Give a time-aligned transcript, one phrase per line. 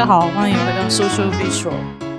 [0.00, 1.74] 家好，欢迎回到 Social Visual，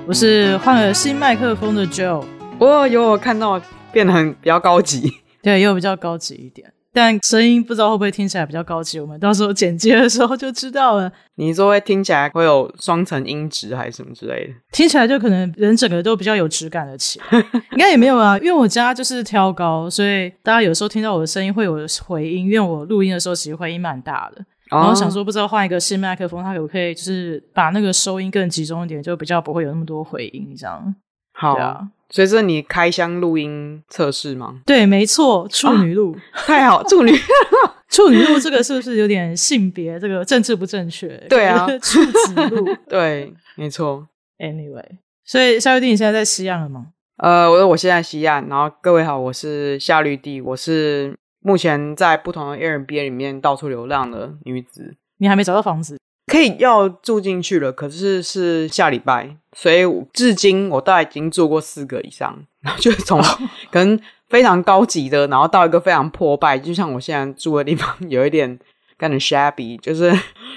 [0.06, 2.24] 我是换了新麦克风的 Joe。
[2.60, 3.60] 我有我看到
[3.92, 5.12] 变得很比较高级，
[5.42, 6.72] 对，又比较高级一点。
[6.94, 11.12] 但声音不知道会不会听起来比较高级，我们到时候剪接的时候就知道了。
[11.38, 14.54] 你说会听起来会有双层音质还是什么之类的？
[14.72, 17.40] 听起来就可能人整个都比较有质感的起来。
[17.74, 24.46] 应该也没有啊，因为我家就是挑高，所以大家有时候听到我的声音会有回音，因为我录音的时候其实回音蛮大的。
[24.72, 30.96] 然后想说不知道换一个新麦克风，它可不可以就是把那个收音更集中一点，就比较不会有那么多回音这样。
[31.34, 31.90] 好啊。
[32.14, 34.62] 所以这是你开箱录音测试吗？
[34.66, 37.12] 对，没错，处女录、啊、太好，处女
[37.88, 41.16] 处女录这个是不是有点性别这个政治不正确？
[41.30, 44.06] 对啊， 处子录，对，没错。
[44.40, 44.84] Anyway，
[45.24, 46.88] 所以夏绿蒂你现在在西岸了吗？
[47.16, 54.96] 呃，我说我现在西岸，然后各位好，我是夏绿蒂，我是目前在不同的 Airbnb 里面到处流浪的女子。
[55.18, 55.98] 你还没找到房子？
[56.28, 63.22] 可以要住进去了，可是是下礼拜，所以至今我大概已经住过四个以上， 然后就是从
[63.70, 68.58] 可能非常高级的，然后到一个非常破败，就像我现在住的地方，有一点
[68.98, 70.10] 感觉 shabby，就是、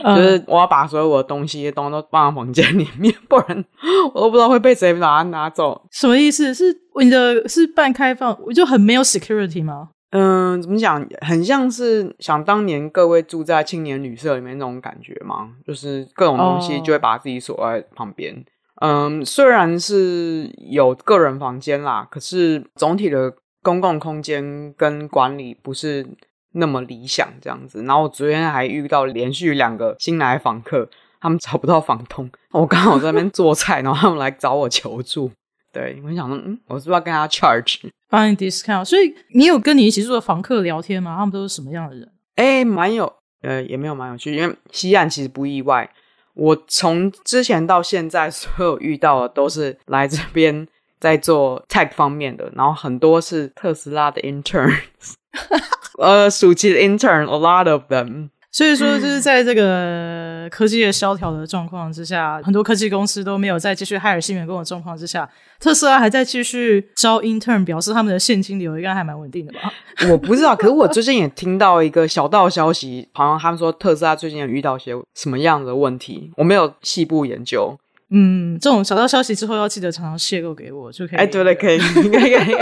[0.05, 3.65] 嗯、就是我要把所有我的东西东西都放在房间里面，不然
[4.12, 5.87] 我都不知道会被谁把它拿走。
[5.91, 6.55] 什么意思？
[6.55, 9.89] 是你的是半开放，我就很没有 security 吗？
[10.17, 11.05] 嗯，怎么讲？
[11.23, 15.51] 很像是想当年各位住在青年旅社里面那种感觉嘛？
[15.67, 18.33] 就是各种东西就会把自己锁在旁边。
[18.77, 18.91] Oh.
[18.91, 26.06] 嗯，虽然是有个人房间啦，可是总体的公共空间跟管理不是
[26.53, 27.83] 那么理想这样子。
[27.83, 30.89] 然后我昨天还遇到连续两个新来访客，
[31.21, 35.33] 他们找不到房东，我刚好在那边做菜，然后他们来找我求助。
[35.75, 38.84] 对，我想说，嗯，我是不是要跟他 charge，帮你 discount？
[38.84, 41.16] 所以你有跟你一起住的房客聊天吗？
[41.19, 42.08] 他们都是什么样的人？
[42.36, 43.12] 哎，蛮有，
[43.43, 45.91] 呃，也没有蛮有趣，因为西岸其实不意外。
[46.34, 50.66] 我从之前到现在，所有遇到的都是来这边
[51.00, 55.15] 在做 tech 方面的，然后很多是特斯拉的 interns，
[55.99, 58.31] 呃，暑期的 intern，a lot of them。
[58.54, 65.28] 所以说，就是在这个科技业萧条的状况之下，很多科技公司都没有再继续 hire 新员工的状况之下，
[65.59, 69.72] 特斯拉还在继续招 intern，表示他们的现金流应该还蛮稳定的吧？
[70.09, 77.76] 我不知道，可是我最近也听到一个小道消息，好像他们说特斯拉最近有遇到一些什么样的问题，我没有细部研究。
[78.16, 81.19] 嗯，这种小道消息之后要记得常常泄露给我，就可以。
[81.19, 82.56] 哎，对了，可以， 应该，可以。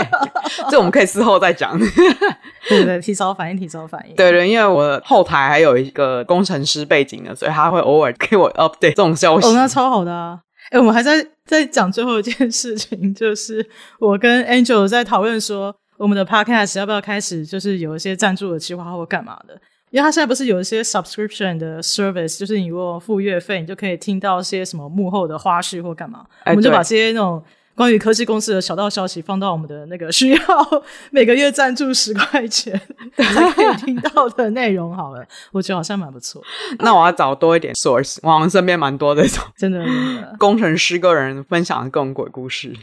[0.71, 1.77] 这我们可以事后再讲。
[2.67, 4.15] 对对对，提早反应，提早反应。
[4.15, 9.47] 对对，因为我后台还有一个工程师背景的，所以他会偶尔给我 update 这种消息。
[9.47, 10.39] 哦，那超好的啊！
[10.71, 13.63] 哎，我们还在在讲最后一件事情， 就是
[13.99, 19.59] 我跟 Angel 在讨论说，我们的 podcast 要不要开始，就是有一些赞助的计划或干嘛的。
[19.93, 26.25] 因为他现在不是有一些 subscription 的 service，就是你如果付月费，你就可以听到一些什么幕后的花絮或干嘛。
[26.45, 27.43] 欸、我们就把这些那种
[27.75, 30.39] 关于科技公司的小道消息放到我们的那个需要
[31.11, 32.73] 每个月赞助十块钱
[33.15, 35.23] 才可以听到的内容好了。
[35.51, 36.41] 我觉得好像蛮不错。
[36.79, 42.75] 那我要找多一点 source，我好像身边蛮多这种真的，真的工程师个人分享的各种鬼故事。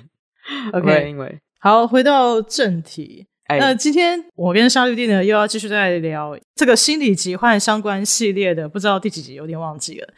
[0.72, 3.26] OK，因为好，回到正题。
[3.59, 10.09] 那今天我跟沙律弟呢又要继续再聊这个心理疾患相关系列的，不知道第几集，有点忘记了。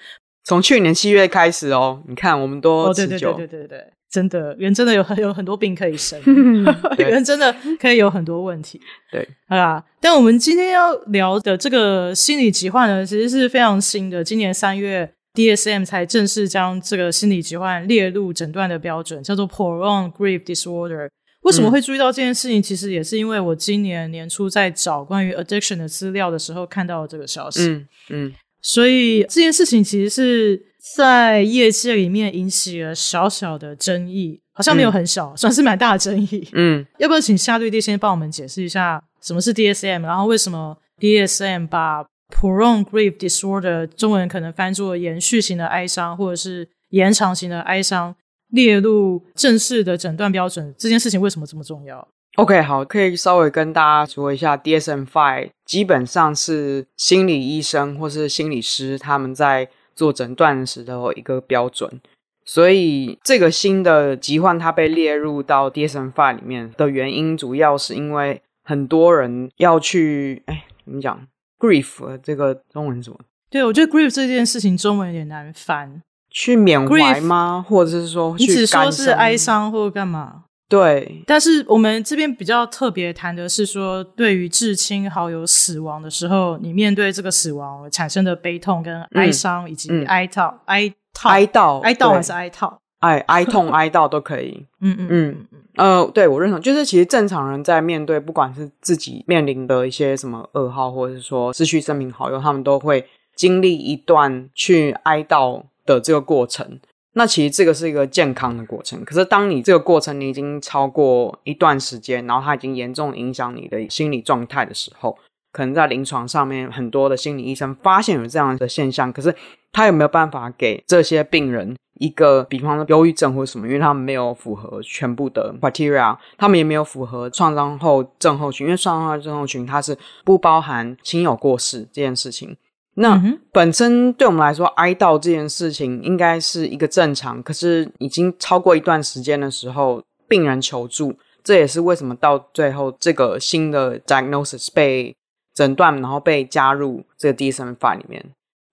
[0.44, 6.20] 从去年七月开始哦，你看我们都哦，对对对对对对，真的人真的有很有很多病可以生，
[6.98, 8.81] 人真的可以有很多问题。
[9.12, 21.09] 对，好啦，但我们今天要聊的这个心理疾患呢，其实是非常新的，今年三月 DSM 才正式将这个心理疾患列入诊断的标准，叫做 Prolonged Grief Disorder。
[21.42, 22.60] 为什么会注意到这件事情？
[22.60, 27.66] 嗯、其实也是因为我今年年初在找关于 addiction 的资料的时候看到了这个消息。
[27.66, 30.62] 嗯嗯，所以这件事情其实是
[30.94, 36.49] 在业界里面引起了小小的争议，好像没有很小，嗯、 算是蛮大的争议。
[36.52, 48.14] 嗯，要不要请夏绿蒂先帮我们解释一下什么是 DSM，然后为什么 DSM 把 prolonged grief disorder 中文可能翻作延续型的哀伤，或者是延长型的哀伤？
[48.52, 52.06] 列入正式的诊断标准这件事情为什么这么重要
[52.37, 62.00] ？OK，好，可以稍微跟大家说一下，DSM-5 基本上是心理医生或是心理师他们在做诊断的时候一个标准。
[62.44, 71.26] 所以这个新的疾患它被列入到 DSM-5 里面的原因，主要是因为很多人要去，哎，怎么讲
[71.58, 73.19] ？grief 这个中文是什么？
[73.48, 76.02] 对，我觉得 grief 这件事情中文有点难翻。
[76.32, 80.44] 去缅怀吗或者是说，你只说是哀伤或者干嘛？
[80.69, 81.23] 对。
[81.26, 90.94] 但是我们这边比较特别谈的是说，对于至亲好友死亡的时候，你面对这个死亡产生的悲痛跟哀伤，以及哀悼、嗯、哀
[91.25, 92.75] 哀悼、哀悼还是哀悼？
[93.00, 94.64] 哀哀痛、哀悼都可以。
[94.81, 106.81] 嗯嗯嗯嗯呃，对我认同，就是其实正常人在面对不管是自己面临的一些什么噩耗，或者是说失去生命好友，他们都会经历一段去哀悼的这个过程。
[107.14, 109.05] 那其实这个是一个健康的过程。
[109.05, 115.19] 可是当你这个过程你已经超过一段时间，然后它已经严重影响你的心理状态的时候，
[115.52, 119.34] 可能在临床上面很多的心理医生发现有这样的现象，可是
[119.73, 123.67] 他有没有办法给这些病人一个，比方说忧郁症或什么？
[123.67, 132.56] 因为他们没有符合全部的 criteria，他们也没有符合创伤后症候群，因为创伤后症候群它是不包含亲友过世这件事情。
[132.94, 133.19] 那
[133.50, 145.17] 本身对我们来说，哀悼这件事情应该是一个正常，可是已经超过一段时间的时候，病人求助，这也是为什么到最后这个新的 diagnosis 被
[145.55, 148.25] 诊断，然后被加入这个 DSM-5 里面。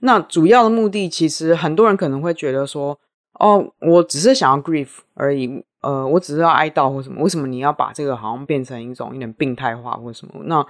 [0.02, 2.98] 那主要的目的，其实很多人可能会觉得说，
[3.40, 10.42] 哦，我只是想要 grief 而已，呃，我只是要哀悼或什么，为什么你要把这个好像变成一种有点病态化或什么？
[10.44, 10.66] 那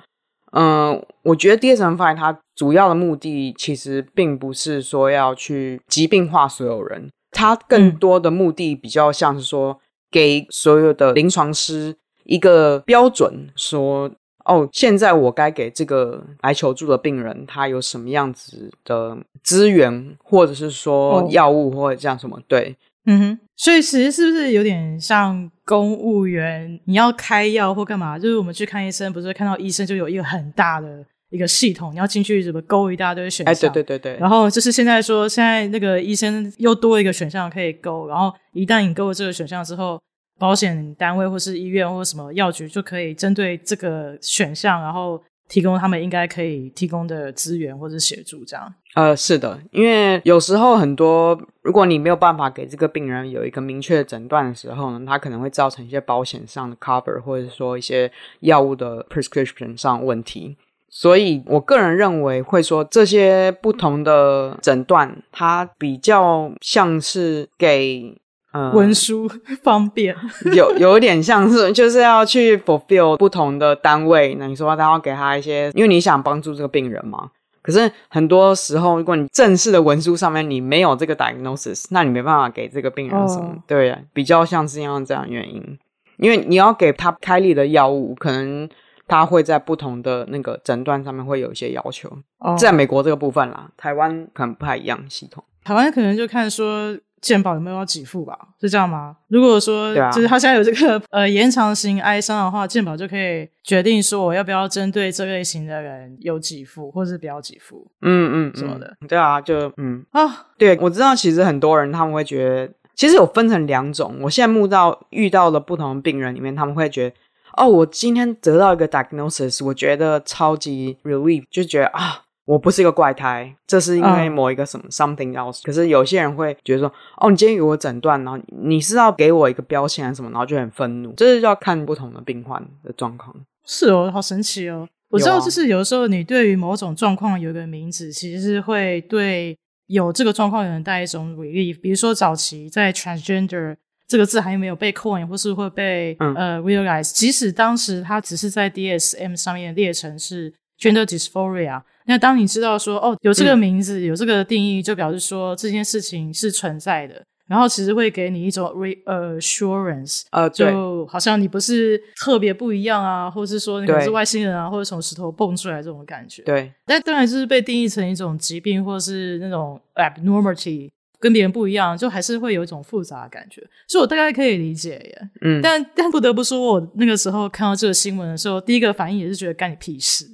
[0.51, 9.80] 嗯、呃，我觉得 DSM-5 它主要的目的其实并不是说要去疾病化所有人，它更多的目的比较像是说
[10.12, 14.12] 给所有的临床师一个标准，说
[14.46, 22.40] 哦，现在我该给这个来求助的病人他有什么样子的资源，或者是说药物或者这样什么？
[22.48, 22.75] 对，
[23.06, 23.40] 嗯哼。
[23.56, 26.80] 所以其实是不是有点像公务员？
[26.86, 28.18] 你要开药或干嘛？
[28.18, 33.51] 就是我们去看医生，不是看到医生就有一个很大的一个系统，你要进去怎么勾一大堆选项？
[33.51, 34.18] 哎，对对对对。
[34.18, 40.01] 然后就是现在说，现在那个医生又多一个选项可以勾，然后一旦你勾了这个选项之后，
[40.40, 45.22] 保险单位或是医院或什么药局就可以针对这个选项，然后。
[45.50, 48.74] 提供他们应该可以提供的资源或者协助，这样。
[48.94, 58.10] 呃，是的，因为有时候很多，如果你没有办法给这个病人有一个明确的诊断的时候呢，它可能会造成一些保险上的 cover，或者说一些
[58.40, 60.56] 药物的 prescription 上问题。
[60.88, 68.16] 所以我个人认为，会说这些不同的诊断，它比较像是给。
[68.51, 69.30] 嗯，文书
[69.62, 70.16] 方便，
[70.56, 77.30] 有有一点像是就是要去 fulfill 不同的单位，那你说他要给他一些，因为你想帮助这个病人嘛。
[77.62, 83.50] 可是很多时候，如果你正式的文书上面你没有这个 diagnosis，那你没办法给这个病人什么。
[83.50, 83.57] Oh.
[83.68, 85.78] 对，比较像是因为这样原因，
[86.18, 88.68] 因为你要给他开立的药物，可能
[89.07, 92.10] 他会在不同的那个诊断上面会有一些要求。
[92.40, 92.57] Oh.
[92.57, 95.44] 在美国这个部分啦，台湾可能不太一样系统。
[95.63, 96.98] 台湾可能就看说。
[97.21, 98.38] 健保有没有要给付吧？
[98.60, 99.16] 是这样吗？
[99.27, 107.86] 如果说就是他现在有这个呃延长型哀伤的话，健保就可以决定说我要不要针对这类型的人有给付，或是不要给付。
[108.01, 108.95] 嗯嗯，什么的。
[109.07, 114.15] 对啊，就嗯啊，对，我知道，其实很多人他们会觉得，其实有分成两种。
[114.22, 117.15] 我现在目到遇到的不同的病人里面，他们会觉得，
[117.57, 122.24] 哦，我今天得到一个 diagnosis，我觉得超级 relief，就觉得啊。
[122.50, 125.62] 我不是一个怪胎，这是因为某一个什么 something else。
[125.62, 131.13] 可是有些人会觉得说，哦，你今天给我诊断，然后你是要给我一个标签还是什么，然后就很愤怒。
[131.13, 133.36] 这是要看不同的病患的状况。
[133.68, 134.89] 是哦，好神奇哦！
[135.10, 141.79] 我知道，就是有的时候你对于某种状况有一个名字，其实是会对有这个状况的人带一种 relief。
[141.79, 143.75] 比如说早期在 transgender
[144.08, 151.84] 这个字还没有被 coin 或是会被、嗯、呃 realize，即使当时它只是在 DSM 上面列成是 gender dysphoria。
[152.10, 166.42] 那当你知道说哦，有这个名字，嗯、有这个定义，就表示说这件事情是存在的，然后其实会给你一种 reassurance，呃，就好像你不是特别不一样啊，或者是说你可能是外星人啊，或者从石头蹦出来这种感觉。
[166.42, 170.89] 对，但当然就是被定义成一种疾病，或是那种 abnormality。
[171.19, 175.29] 跟别人不一样，就还是会有一种复杂的感觉，所以我大概可以理解耶。
[175.41, 180.25] 嗯，但但不得不说，我那个时候看到这个新闻的时候，第一个反应也是觉得干你屁事。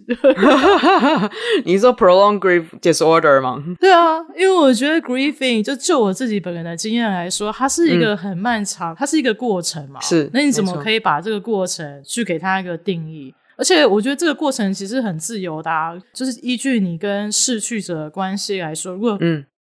[1.65, 3.63] 你说 prolonged grief disorder 吗？
[3.81, 9.99] 对啊，因为我觉得 grieving 就就我自己本人的经验来说，它是一个很漫长，嗯、它是一个过程嘛。
[10.01, 13.33] 是，那你怎么可以把这个过程去给它一个定义？
[13.57, 19.17] 而且我觉得这个过程其实很自由的，啊，就是依据你跟逝去者的关系来说，如果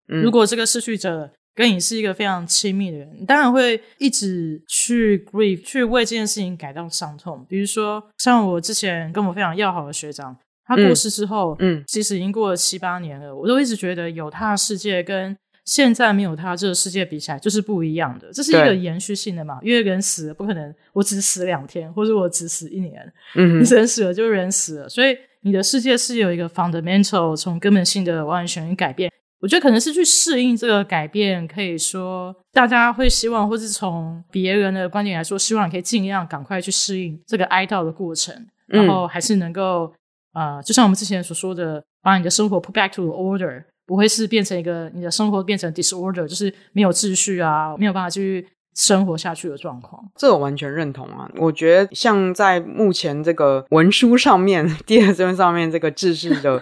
[0.08, 0.22] 嗯。
[0.22, 7.46] 如果这个逝去者跟你是一个非常亲密的人，你当然会一直去 grieve，去为这件事情感到伤痛。
[7.48, 18.32] 比如说，像我之前跟我非常要好的学长，他过世之后，嗯，其实已经过了七八年了，我都一直觉得有他的世界跟现在没有他这个世界比起来就是不一样的。
[18.34, 19.60] 这是一个延续性的嘛？
[19.62, 29.12] 因为人死了不可能，我只死两天，或者我只死一年，嗯，人死了就是人死了，所以你的世界是有一个 fundamental 从根本性的完全改变。
[29.44, 38.34] 我觉得可能是去适应这个改变，可以说大家会希望，或是从别人的观点来说，希望你可以尽量赶快去适应这个哀悼的过程，
[38.68, 39.94] 然后还是能够、
[40.34, 48.48] 嗯、呃，就像我们之前所说的，把你的生活 put back to order，不会是变成一个你的生活变成 disorder，就是没有秩序啊，没有办法去
[48.78, 50.02] 生活下去的状况。
[50.16, 51.30] 这我完全认同啊！
[51.36, 56.62] 我觉得像在目前这个文书上面， DSM 上面这个秩序的。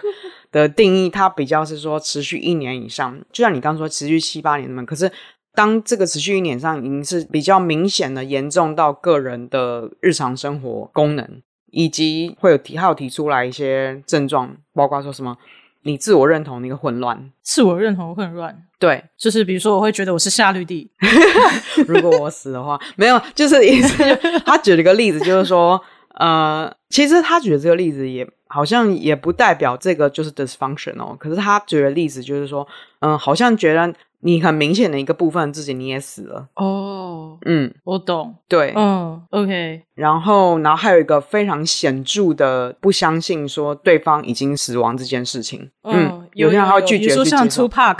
[0.52, 4.84] 的定义，它比较是说持续一年以上，就像你刚刚说持续七八年的嘛。
[4.84, 5.10] 可是
[5.54, 15.36] 当这个持续一年上已经是比较明显的严重到个人的日常生活功能，以及会有提还有提出来一些症状，包括说什么
[15.82, 20.90] 你自我认同的一个混乱，自我认同混乱，对，就是比如说我会觉得我是夏绿蒂，
[21.88, 25.82] 如果我死的话，没有，就是意思就他举了一个例子，就是说
[26.22, 28.26] 呃，其实他举的这个例子也。
[28.54, 32.68] 好像也不代表这个就是 dysfunction 哦，可是他举的例子就是说，
[33.00, 36.46] 嗯，好像觉得你很明显的一个部分自己你也死了。
[36.56, 47.98] 哦，嗯，我懂，对，嗯，OK，然后，然后还有一个非常显著的不相信说对方已经死亡这件事情，嗯，嗯有些人他会拒绝，比如说像 Tupac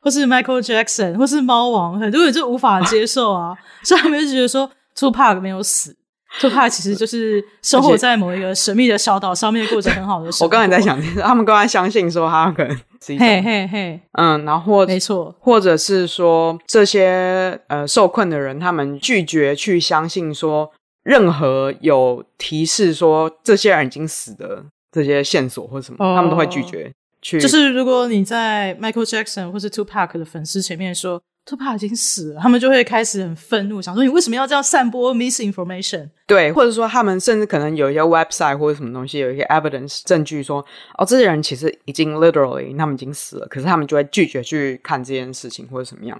[0.00, 5.96] 或是 Michael Jackson 或是猫王，很多人就无法接受啊，所以他们就觉得说 Tupac 没有死。
[6.40, 10.44] 就怕其实就是生活在某一个神秘的小岛上面，过着很好的生活。
[10.46, 20.70] 我刚才在想， 他们刚才相信说他可能是一种，嘿嘿嘿，嗯，然后没错，或者是说这些呃受困的人，他们拒绝去相信说
[21.04, 27.40] 任何有提示说这些人已经死的这些线索或什么，哦、他们都会拒绝去。
[27.40, 31.20] 就是如果你在 Michael Jackson 或是 Two Pac 的粉丝前面说。
[31.46, 36.08] Tupac 已经死了，他们就会开始很愤怒，想说你为什么要这样散播 misinformation？
[36.26, 40.64] 对，或者说他们甚至可能有一些 website 或者什么东西，有一些 evidence 证据说，
[40.96, 46.18] 哦，这些人其实已经 literally 他们已经死了，可是他们就会拒绝去看这件事情或者什么样。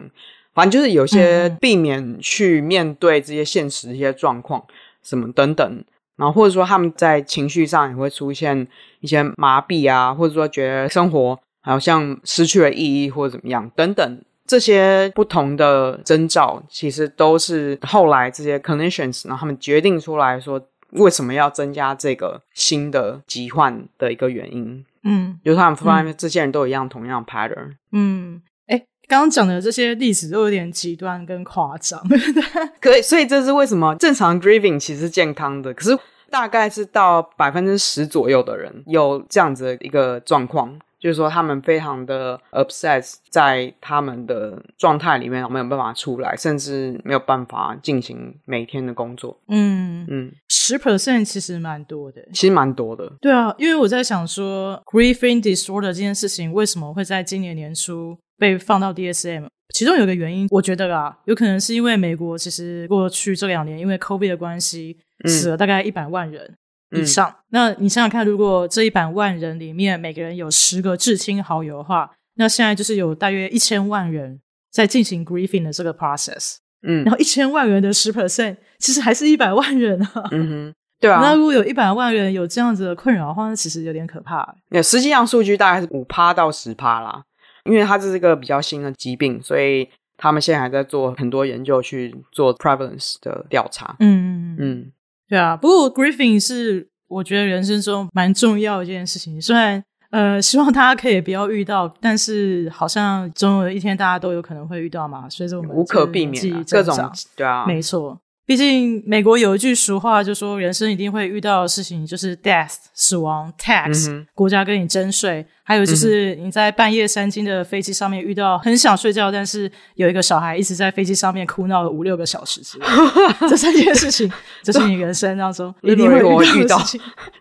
[0.53, 4.63] 反正就是有些避免去面对这些现实的一些状况，
[5.03, 5.85] 什么等等。
[6.17, 8.69] 然后或者说他们在情绪上也会出现
[9.01, 14.21] 一些麻痹啊，或者说觉得生活好像失去了意义或者怎么样等等。
[14.47, 20.61] 这些不同的征兆，其实都是后来这些 clinicians，然后他们决定出来说，
[20.91, 24.85] 为什么要增加这个新的疾患的一个原因。
[25.05, 27.73] 嗯，就是他们发现这些人都一样、嗯、同样 pattern。
[27.93, 32.01] 嗯，哎，刚刚讲的这些例子都有点极端跟夸张。
[32.81, 35.99] 可以，所以这是为什么正常 grieving 其实是健康的，可是
[36.31, 40.79] 大概是到百分之十左右的人有这样子的一个状况。
[41.05, 49.39] 就是说，他们非常的 obsessed 在他们的状态里面，没有办法出来，甚至没有办法进行每天的工作。
[49.49, 53.13] 嗯嗯，十 percent 其实蛮多的，其实蛮多的。
[53.21, 59.49] 对啊，因为我在想说，grieving disorder 这件事情为什么会在今年年初被放到 DSM？
[59.75, 64.97] 其中有个原因，我觉得啊，有可能是因为美国其实过去这两年因为 COVID 的关系，
[65.27, 66.43] 死了大概一百万人。
[66.45, 66.57] 嗯
[66.91, 76.57] 以上，嗯、那你想想看，如果这一百万人里面每个人有十个至亲好友的话，那现在就是有大约一千万人在进行 grieving 的这个 process。
[76.87, 80.29] 嗯，然后一千万人的十 percent 其实还是一百万人啊。
[80.33, 81.21] 嗯哼，对啊。
[81.23, 84.55] 那如果有一百万人有这样子的困扰的话，那其实有点可怕。
[84.69, 87.25] 那实际上数据大概是五趴到十趴啦，
[87.65, 89.89] 因为它这是一个比较新的疾病，所以
[90.19, 93.97] 他们现在还在做很多研究去做 prevalence 的调查。
[94.01, 94.57] 嗯嗯。
[94.59, 94.93] 嗯
[95.29, 99.41] 对啊，不过 griefing 是我觉得人生中蛮重要的一件事情。
[99.41, 108.21] 虽然呃，希望大家可以不要遇到，但是好像总有一天大家都有可能会遇到嘛，所以说我们无可避免、啊、各种对啊，没错。
[108.47, 122.85] 毕竟美国有一句俗话，就说人生一定会遇到的事情就是 death 死亡，tax、嗯、国家跟你征税，还有就是你在半夜三更的飞机上面遇到很想睡觉，但是有一个小孩一直在飞机上面哭闹了五六个小时之类，
[123.49, 124.31] 这三件事情
[124.63, 126.21] 这是你人生当中一定会
[126.61, 126.79] 遇到。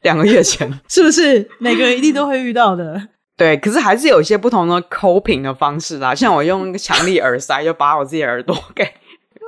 [0.04, 3.10] 两个月前 是不是每个人一定都会遇到的？
[3.36, 8.88] 对，可是还是有一些不同的 coping 的方式啦，像我用一个强力耳塞，就把我自己耳朵给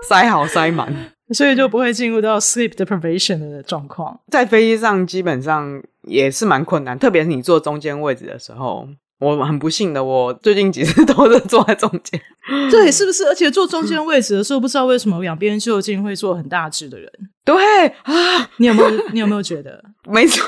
[0.09, 1.13] 塞好塞满。
[1.33, 4.19] 所以就不会进入到 sleep deprivation 的状况。
[4.31, 8.87] 在飞机上基本上也是蛮困难，特别是你坐中间位置的时候。
[9.17, 12.19] 我很不幸的，我最近几次 都是坐在中间。
[12.69, 13.25] 对，是不是？
[13.25, 17.09] 而且坐中间位置的时候，不知道为什么两边就近会坐很大只的人。
[17.45, 17.55] 对
[18.03, 18.13] 啊，
[18.57, 18.89] 你有没有？
[19.13, 19.81] 你有没有觉得？
[20.11, 20.45] 没错，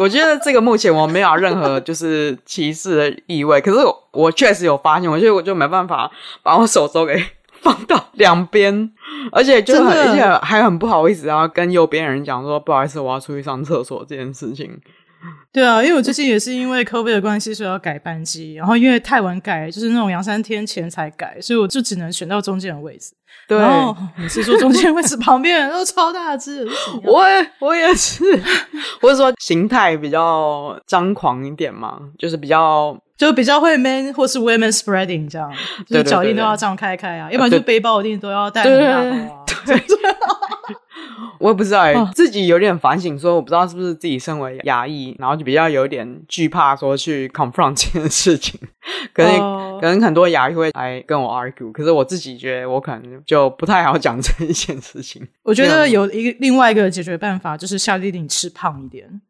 [0.00, 3.58] 我觉得这个目前我没有任何就是歧视的意味。
[3.62, 6.10] 可是我，我确实有发现，我觉得我就没办法
[6.42, 7.24] 把我手肘给
[7.60, 8.92] 放到两边。
[9.32, 14.80] 而且就很，的而且还很不好意思，然后跟右边人讲说不好意思，我要出去上厕所这件事情。
[15.52, 23.12] 对啊，因为我最近也是因为 COVID 的关系，所以要改班机，然后因为太晚改，就是那种两三天前才改，所以我就只能选到中间的位置。
[23.48, 26.66] 对，然后每次坐中间位置 旁边人都超大只，
[27.02, 28.24] 我也我也是，
[29.02, 32.96] 我是说形态比较张狂一点嘛，就是比较。
[33.18, 35.52] 就比较会 man 或是 women spreading 这样，
[35.86, 39.44] 就是脚印都要张开开啊，要不然就背包一定都要带很大包啊。
[39.66, 39.82] 对，
[41.40, 48.58] 我也不知道哎、欸，自己有点反省，说我不知道是不是自己身为牙医，然后就比较有点惧怕说去 confront 这件事情。
[49.12, 55.26] 可能、uh, 可能很多牙医会来跟我 argue，可是我自己觉得我可能就不太好讲这一件事情。
[55.42, 59.20] 我觉得有一个另外一个解决办法，就是下定定吃胖一点。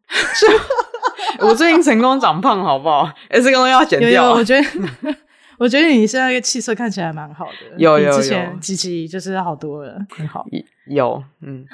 [1.41, 3.11] 我最近成功长胖，好不好？
[3.29, 4.09] 哎，这个东西要剪掉。
[4.09, 4.69] 有有，我觉得，
[5.59, 7.77] 我觉得你现在的气色看起来蛮好的。
[7.77, 10.47] 有有有，之前几集就是好多了，很好。
[10.89, 11.65] 有，嗯，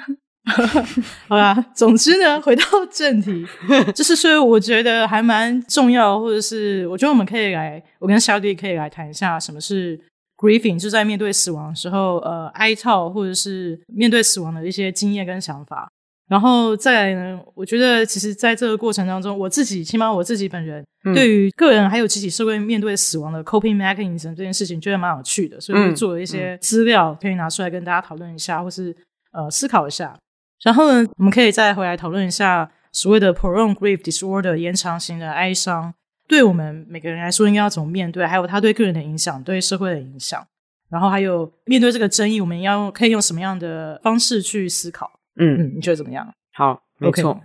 [1.27, 3.45] 好啦，总之呢，回到正题，
[3.93, 9.99] 就是说，我觉得还蛮重要，或者是我觉得我们可以来，我跟小弟可以来谈一下什么是
[10.37, 15.89] grieving，就在面对死亡的时候，呃，哀悼或者是面对死亡的一些经验跟想法。
[16.27, 28.95] 然后再来呢，我觉得其实在这个过程当中，我自己起码我自己本人、嗯、对于个人还有集体社会面对死亡的 coping mechanism 这件事情，觉得蛮有趣的，所以我做了一些资料可以拿出来跟大家讨论一下，或是
[29.31, 30.17] 呃思考一下。
[30.63, 35.93] 然后呢，我们可以再回来讨论一下所谓的 prolonged grief disorder 延长型的哀伤，
[36.27, 40.43] 对我们每个人来说应该要怎么面对，还有它对个人的影响，对社会的影响。
[40.89, 45.14] 然后还有面对这个争议，我们要可以用什么样的方式去思考？
[45.37, 46.27] 嗯嗯，你觉得怎么样？
[46.53, 47.39] 好，没错，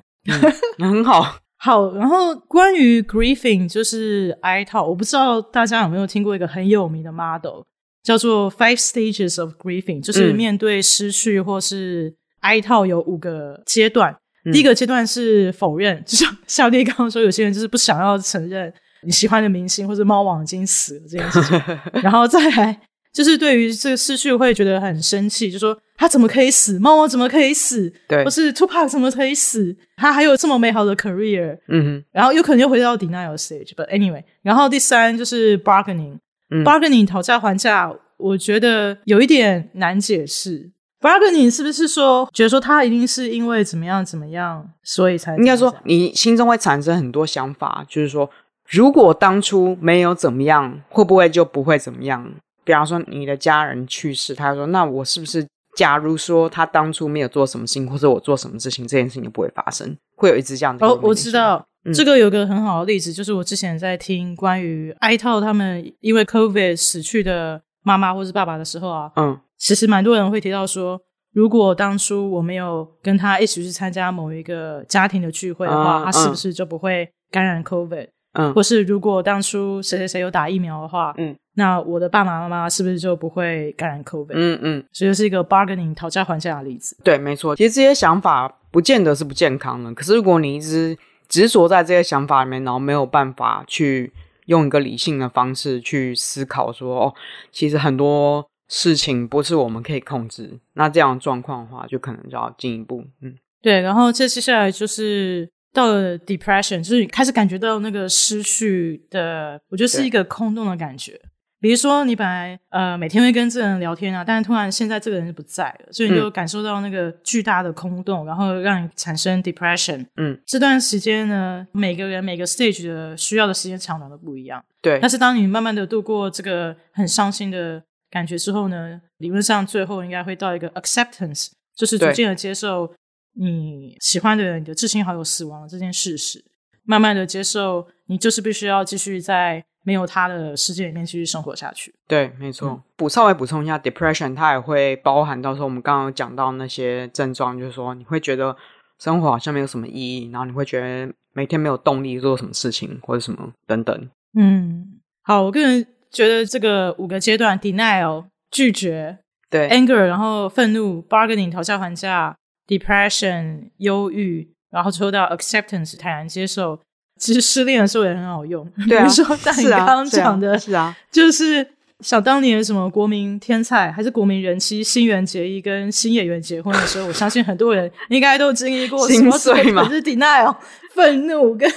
[0.78, 1.36] 嗯、很好。
[1.62, 7.62] 好，然后关于 grieving 就是哀悼，我不知道大家有没有听过一个很有名的 model，
[8.02, 14.16] 叫做 Five Stages of Grieving，就是面对失去或是哀悼有五个阶段。
[14.46, 21.60] 嗯、第一个阶段是否认，就像 小弟刚刚说，有些人就是不想要承认你喜欢的明星或者猫王已经死了这件事情，
[22.02, 22.80] 然后再来。
[23.12, 26.78] 就是对于这个失去会觉得很生气，就说他怎么可以死？
[26.78, 27.92] 猫猫怎么可以死？
[28.08, 29.76] 对，或是 Tupac 怎么可以死？
[29.96, 33.74] 他还有这么美好的 career，嗯哼，然后有可能又回到 denial stage。
[33.74, 36.18] But anyway，然后第三就是 bargaining，
[36.50, 40.70] 嗯，bargaining 讨价还价，我觉得有一点难解释。
[41.00, 48.30] bargaining 是不是说觉得说他一定是因为怎么样怎么样，所以才应该说你心中会产生很多想法，就是说
[48.68, 52.30] 如果当初没有怎么样，会不会就不会怎么样？
[52.64, 55.46] 比方说你的家人去世，他说：“那我是不是，
[55.76, 59.96] 假如说他当初没有做什么事情，或者我做什么事情，这件事情就不会发生？
[60.16, 71.00] 会有一直这样的。”哦，我知道、嗯、这个有个很好的例子，就是我之前在听关于哀悼他们因为 COVID 死去的妈妈或是爸爸的时候啊，嗯，其实蛮多人会提到说，
[71.32, 78.04] 如果当初我没有跟他一起去参加某一个家庭的聚会的话，嗯、他是不是就不会感染 COVID？
[78.04, 78.08] 嗯，
[78.54, 81.36] 或是如果当初谁谁谁有打疫苗的话，嗯。
[81.54, 84.30] 那我的爸爸妈妈是不是就不会感染 COVID？
[84.32, 86.96] 嗯嗯，所以是一个 bargaining 讨价还价的例子。
[87.02, 87.54] 对，没错。
[87.56, 90.96] 其实这些想法不见得是不健康的，可是如果你一直
[91.28, 94.10] 执着在这些想法里面，然后没有办法去
[94.46, 97.14] 用一个理性的方式去思考说，说哦，
[97.50, 100.58] 其实很多事情不是我们可以控制。
[100.74, 103.04] 那这样的状况的话，就可能就要进一步。
[103.20, 103.80] 嗯，对。
[103.80, 105.50] 然后这接下来就是。
[105.72, 111.20] 到了 depression，就是开始感觉到那个失去的，我觉得是一个空洞的感觉。
[111.62, 120.06] 比如说，你本来呃每天会跟这个人聊天啊，但是突然现在这个人就不在了，所以你就感受到那个巨大的空洞，嗯、然后让你产生 depression。
[120.16, 124.64] 嗯，这段时间呢，每个人每个 stage 的需要的时间长短都不一样。
[124.80, 132.90] 对，但是当你慢慢的度过这个很伤心的感觉之后呢，理论上最后应该会到一个 acceptance，就是逐渐的接受。
[133.34, 136.44] 你喜欢的人，你的至亲好友死亡了这件事实，
[136.84, 141.94] 慢慢的接受，你就是必须要继续在没有他的世界里面继续生活下去。
[142.06, 142.82] 对，没错。
[142.96, 148.54] 补、嗯、稍微补充一下，depression 它也会包含到说我们刚刚有讲到那些症状，就是说你会觉得
[148.98, 154.10] 生活好像没有什么意义，然后你会觉得每天没有动力做什么事情或者什么等等。
[154.34, 162.36] 嗯，好，我个人觉得这个五个阶段：denial 拒绝，对；anger 然后愤怒；bargaining 讨价还价。
[162.70, 166.78] Depression 忧郁，然后抽到 acceptance 坦然接受。
[167.18, 171.66] 其实失恋的时候也很好用， 对啊，比如说像你刚刚讲的，是啊，就是
[172.00, 180.56] 想当年什么国民天才还是国民人妻新垣结衣跟新演员结婚的时候，我相信很多人应该都经历过心碎嘛，是 denial
[180.94, 181.70] 愤怒跟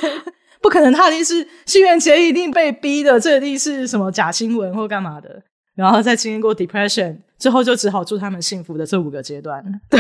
[0.62, 5.42] 不可能，他一定是新垣结衣一定被逼的，这一定是什么假新闻或干嘛的，
[5.76, 7.18] 然后再经历过 depression。
[7.44, 9.62] 最后就只好祝他们幸福的这五个阶段。
[9.90, 10.00] 对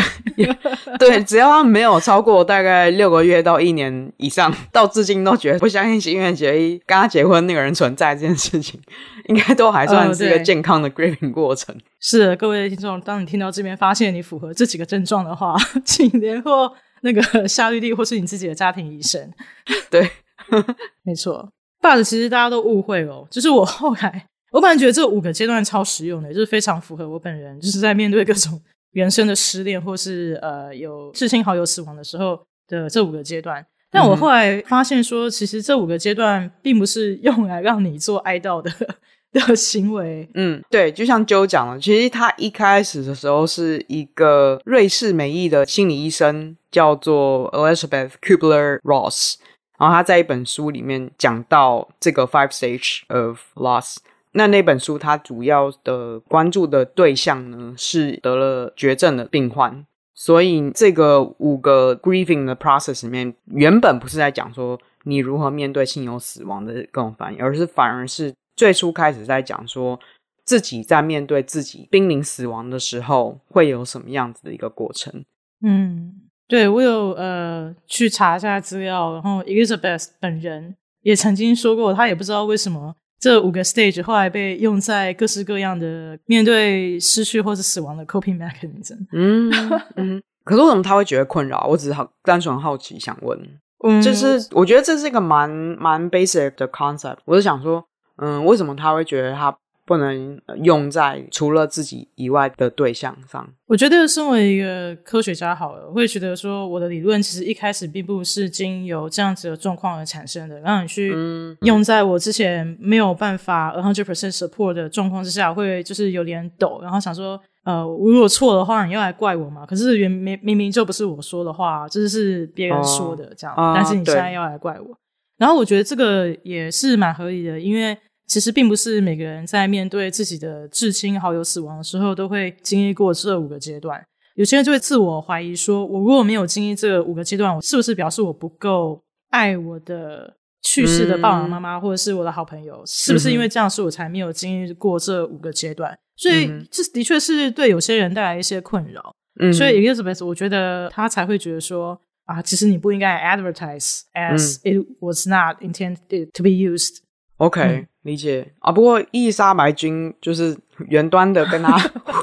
[0.97, 8.79] 对，只要他们没有超过大概六个月到一年以上，到至今都觉得不相信心愿结衣跟他结婚那个人存在这件事情，
[9.25, 11.75] 应该都还算是一个健康的 grieving 过程。
[11.99, 19.29] 是，各位听众，当你听到这边发现你符合这几个症状的话， 请联络那个夏绿蒂或是你自己的家庭医生。
[19.91, 20.09] 对，
[21.03, 21.49] 没错。
[21.81, 28.61] But 其实大家都误会哦，就是我后来，我本来觉得这五个阶段超实用的，就是非常符合我本人，就是在面对各种
[28.93, 33.65] 原生的失恋或是呃有至亲好友死亡的时候的这五个阶段。
[33.91, 38.71] 但我后来发现说，其实这五个阶段并不是用来让你做哀悼的
[39.33, 40.29] 的行为。
[40.35, 49.35] 嗯，对，就像 Joe 讲的，其实他一开始的时候是一个瑞士美裔的心理医生，叫做 Elizabeth Kubler-Ross。
[49.79, 53.97] 然后他在一本书里面讲到这个 Five Stage of Loss，
[54.33, 69.99] 那那本书它主要的关注的对象呢是得了绝症的病患，所以这个五个 grieving 的 process 里面原本不是在讲说你如何面对亲友死亡的各种反应，而是反而是最初开始在讲说
[70.45, 75.23] 自己在面对自己濒临死亡的时候会有什么样子的一个过程，
[75.61, 76.19] 嗯。
[76.45, 82.93] 对，我有呃去查一下资料，然后 Elizabeth 本人也曾经说过，他也不知道为什么
[83.23, 89.07] 这五个 stage 后来被用在各式各样的面对失去或是死亡的 coping mechanism。
[89.13, 89.49] 嗯
[89.95, 91.65] 嗯，可是为什么他会觉得困扰？
[91.69, 93.39] 我只是好单纯好奇想问，
[93.85, 97.19] 嗯，就是我觉得这是一个蛮蛮 basic 的 concept。
[97.23, 97.85] 我是想说，
[98.17, 99.57] 嗯，为什么他会觉得他？
[99.85, 103.47] 不能用在除了自己以外的对象上。
[103.67, 111.13] 我觉得，身为一个科学家，好了，会觉得说，我的理论其实一开始并不是经由这样子的状况而产生的，让你去
[111.61, 119.65] 用在我之前没有办法 a hundred percent support 的状况之下，会就是有点抖，然后想说，呃，如果错的话，你又来怪我嘛？
[119.65, 124.97] 可是原明明明就不是我说的话，这是别人说的，这样，哦、但是你现在要来怪我。
[125.37, 127.97] 然后我觉得这个也是蛮合理的，因为。
[128.25, 134.03] 其实并不是每个人在面对自己的至亲好友死亡的时候都会经历过这五个阶段。
[134.35, 142.81] 有些人就会自我怀疑说：“我如果没有经历这五个阶段，我是不是表示我不够爱我的去世的爸爸妈妈，或者是我的好朋友？
[142.87, 149.13] 是不是因为这样，是我才没有经历过这五个阶段？”所以这的确是对有些人带来一些困扰。
[149.39, 157.01] 嗯，所以 Elizabeth，我觉得他才会觉得说：“啊，其实你不应该 advertise as it was not intended to be used。”
[157.45, 157.61] OK。
[157.61, 160.53] 嗯理解啊，不过伊丽莎白君就是
[160.89, 161.77] 远端的跟他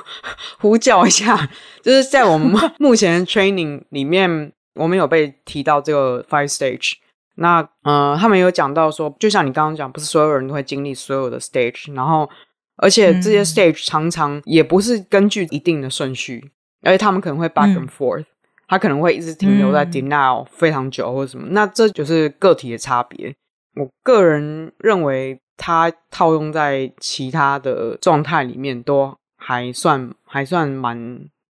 [0.61, 1.49] 呼叫一下，
[1.81, 6.97] 就是在我们目 前 training 里面，我们有被提到这个 five stage。
[7.37, 12.29] 那呃，他们有讲到说，就像你刚刚讲，不是所有人都会经历所有的 stage，然后
[12.77, 16.51] 而且这些 stage 常常也不是根据一定的顺序，
[16.83, 18.27] 而且他们可能会 back and forth，
[18.69, 23.35] 他可能会一直停留在 denial 非常久或者什么，那这就是个体的差别。
[23.77, 25.41] 我个人认为。
[25.63, 30.97] 它套用在其他的状态里面，都还算还算蛮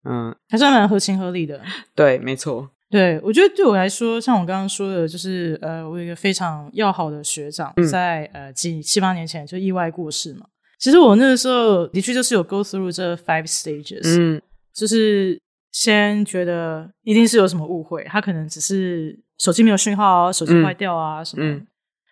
[0.02, 1.62] 嗯，还算蛮合情合理的。
[1.94, 2.68] 对，没错。
[2.90, 10.44] 对，我觉得对我来说，像我刚刚说的，就是呃，我有一个非常要好的学长，在、嗯、呃几七八年前就意外过世嘛。
[10.80, 14.42] 其实我那个时候的确就是有 go through 这 five stages，嗯，
[14.74, 21.46] 就是先觉得一定是有什么误会，他可能只是手机没有讯号啊，手机坏掉啊、嗯、什么。
[21.46, 21.66] 嗯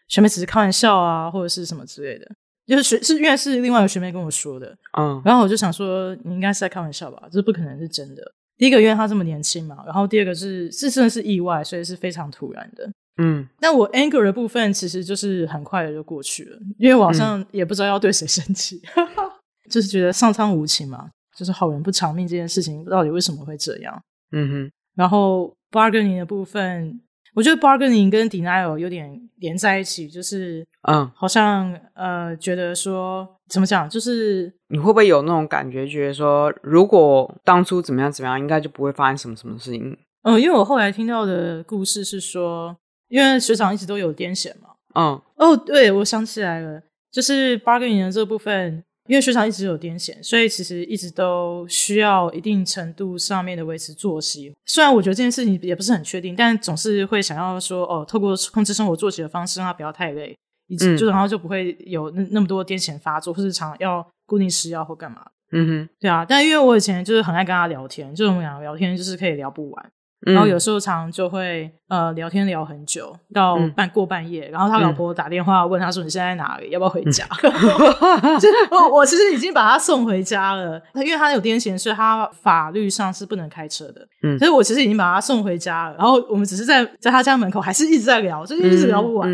[0.08, 2.26] 学妹只是开玩笑啊，或者是什么之类的，
[2.66, 8.22] 就是学是因为是另外一个学妹跟我说的，嗯，然后我就想说，你应该是在开玩笑吧，这不可能是真的。
[8.56, 12.90] 第一个，因为她这么年轻嘛，然后第二个是是真的是意外，所以是非常突然的，
[13.22, 13.46] 嗯。
[13.60, 19.06] 但我 anger 的部分其实就是很快的就过去了，因为我好像也不知道要对谁生气，嗯、
[19.70, 24.02] 就是觉得上苍无情嘛，就是好人不长命这件事情到底为什么会这样？
[24.32, 24.72] 嗯哼。
[24.96, 27.00] 然后 bargaining 的部分。
[27.38, 39.96] 我觉得 bargaining 跟 denial 有点连在一起，就是嗯，好像呃，觉得说怎么讲，就是你会不会有那种感觉，觉得说如果当初怎么样怎么样，应该就不会发生什么什么事情？
[40.24, 48.82] 嗯，因为我后来听到的故事是说，因为学长一直都有癫痫嘛，嗯，哦，对，我想起来了，就是 bargaining 的这部分。
[49.08, 54.54] 因为学长一直有癫痫，所以其实一直都需要一定程度上面的维持作息。
[54.66, 60.36] 虽然我觉得这件事情也不是很确定，但总是会想要说哦，透过控制生活作息的方式，让他不要太累，
[60.68, 65.24] 以及就然后就不会有那那么多癫痫发作，或是常要固定吃药或干嘛。
[65.52, 66.26] 嗯哼，对啊。
[66.28, 69.90] 但因为我以前就是很爱跟他聊天，就是我们俩聊天就是可以聊不完。
[70.20, 76.70] 然后有时候常常就会呃聊天聊很久，到半过半夜，然后他老婆打电话问他说：“你现在在哪里？
[76.70, 77.24] 要不要回家？”
[78.40, 84.06] 就我我其实已经把他送回家了，因为他有癫痫，所以他法律上是不能开车的。
[84.24, 89.28] 嗯，所以我其实已经把他送回家了，然后我们只是在在他家门口还是一直在聊，就一直聊不完。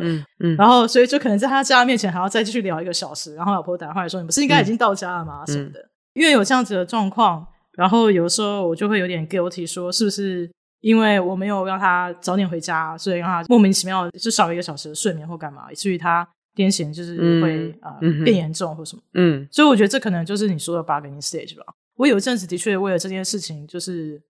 [0.00, 5.80] 嗯嗯， 然后所以就可能在他家面前还要再继续聊一个小时，然后老婆打电话来说：“你不是应该已经到家了吗？”什么的，
[6.14, 7.46] 因为有这样子的状况。
[7.76, 19.02] 然后有时候我就会有点 guilty，说是不是因为我没有让他早点回家，所以让他莫名其妙就少一个小时的睡眠或干嘛，以至于他癫痫就是会啊、嗯呃、变严重或什么。
[19.14, 21.64] 嗯，所以我觉得这可能就是你说的 bargaining stage 吧。
[21.96, 24.20] 我有一阵子的确为了这件事情，就是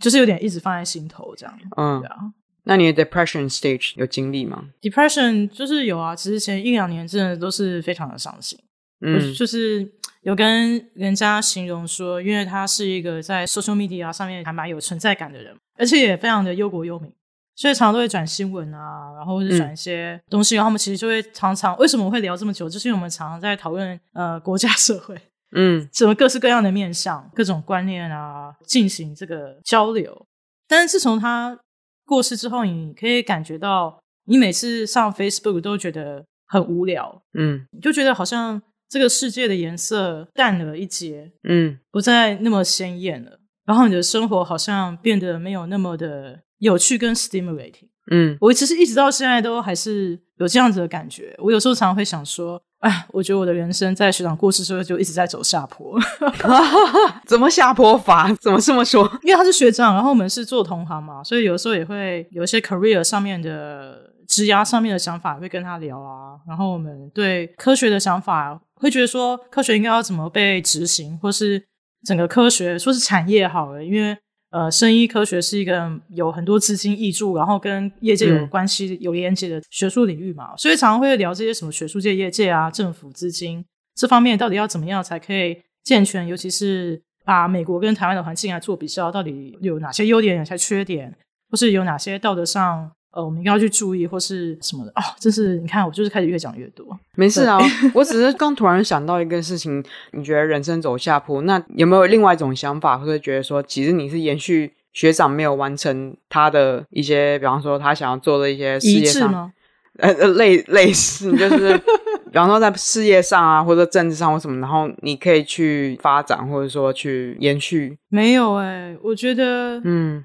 [0.00, 1.58] 就是有点一直放在心头这样。
[1.76, 2.16] 嗯，对啊。
[2.64, 8.58] 那你的 depression stage 有经历吗？depression 就是有啊，其实前一两年真的都是非常的伤心。
[9.00, 9.92] 嗯，就是。
[10.22, 17.10] 有跟人家形容说，因为他是一个在 social media 上面还蛮有存在感的人，而且也非常的忧国忧民，
[17.56, 25.18] 所以常常都会转新闻啊，然后或者转一些东西，嗯、然后他们其实就会常常为什么会聊这么久，就是因为我们常常在讨论呃国家社会，
[25.56, 30.26] 嗯，什么各式各样的面向、各种观念啊，进行这个交流。
[30.68, 31.58] 但是自从他
[32.04, 38.60] 过世之后，你可以感觉到，你每次上 Facebook 都觉得很无聊，嗯，你就觉得好像。
[38.90, 43.38] 这个世界的颜色淡了一截，嗯，不再那么鲜艳了。
[43.64, 51.32] 然后你的生活好像变得没有那么的有趣跟 stimulating，嗯，我其实一直到现在都还是有这样子的感觉。
[51.38, 55.96] 我有时候常常会想说，哎，我觉得我的人生在学长过世之后就一直在走下坡。
[57.26, 58.34] 怎么下坡法？
[58.40, 59.08] 怎么这么说？
[59.22, 66.38] 因为他是学长，然后我们是做同行嘛，所以有时候也会有一些 career 上面的职涯上面的想法会跟他聊啊。
[66.48, 68.58] 然后我们对科学的想法。
[68.80, 71.62] 会觉得说科学应该要怎么被执行，或是
[72.02, 74.16] 整个科学说是产业好了，因为
[74.52, 83.62] 呃，生医科学是一个有很多资金挹注，然后跟业界有关系、有连接的学术领域嘛，所以常常会聊这些什么学术界、业界啊、政府资金
[83.94, 91.14] 这方面到底要怎么样才可以健全，尤其是把美国跟台湾的环境来做比较，到底有哪些优点、哪些缺点，
[91.50, 92.90] 或是有哪些道德上。
[93.12, 95.02] 呃，我们应该要去注意或是什么的哦。
[95.18, 96.86] 真是你看，我就是开始越讲越多。
[97.16, 97.58] 没事啊，
[97.92, 99.82] 我只是刚突然想到一个事情。
[100.12, 109.52] 你觉得人生走下坡，那有没有另外一种想法，或者觉得说，其实你是延续学长没有完成他的一些，比方说他想要做的一些事业上吗？
[109.98, 117.98] 呃呃，类类似，就是比方说在事业上啊，或者政治上或什么，然后你可以去发展，或者说去延续。
[118.08, 120.24] 没有哎、欸，我觉得，嗯，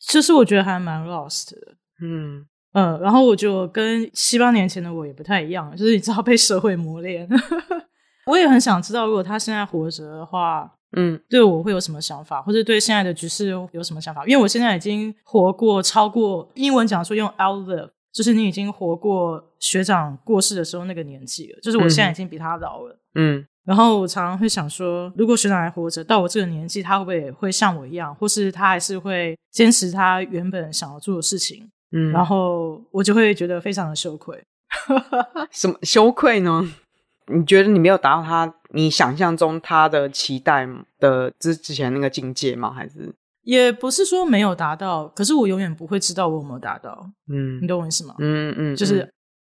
[0.00, 1.74] 其实我觉得还蛮 lost 的。
[2.02, 7.26] 嗯嗯，然后我就跟七八年前的我也不太一样，就是你知道被社会磨练。
[8.26, 14.26] 我也很想知道，如果他现在活着的话，嗯，对我会有什么想法，或者对现在的局势有什么想法？
[14.26, 22.98] 因为我现在已经活过超过英文讲说用 outlive，就是你已经活过学长过世的时候那个年纪了，就是我现在已经比他老了。
[23.14, 31.70] 嗯，然后我常常会想说，如果学长还活着，到我这个年纪，他会不会也会像我一样，或是他还是会坚持他原本想要做的事情？
[31.92, 34.42] 嗯，然后我就会觉得非常的羞愧。
[35.52, 36.68] 什么羞愧呢？
[37.28, 40.68] 你觉得你没有达到他你想象中他的期待
[40.98, 42.72] 的之之前那个境界吗？
[42.72, 47.10] 还是也不是说没有达到，可是我永远不会知道我有没有达到。
[47.28, 48.14] 嗯，你懂我意思吗？
[48.18, 49.08] 嗯嗯，就是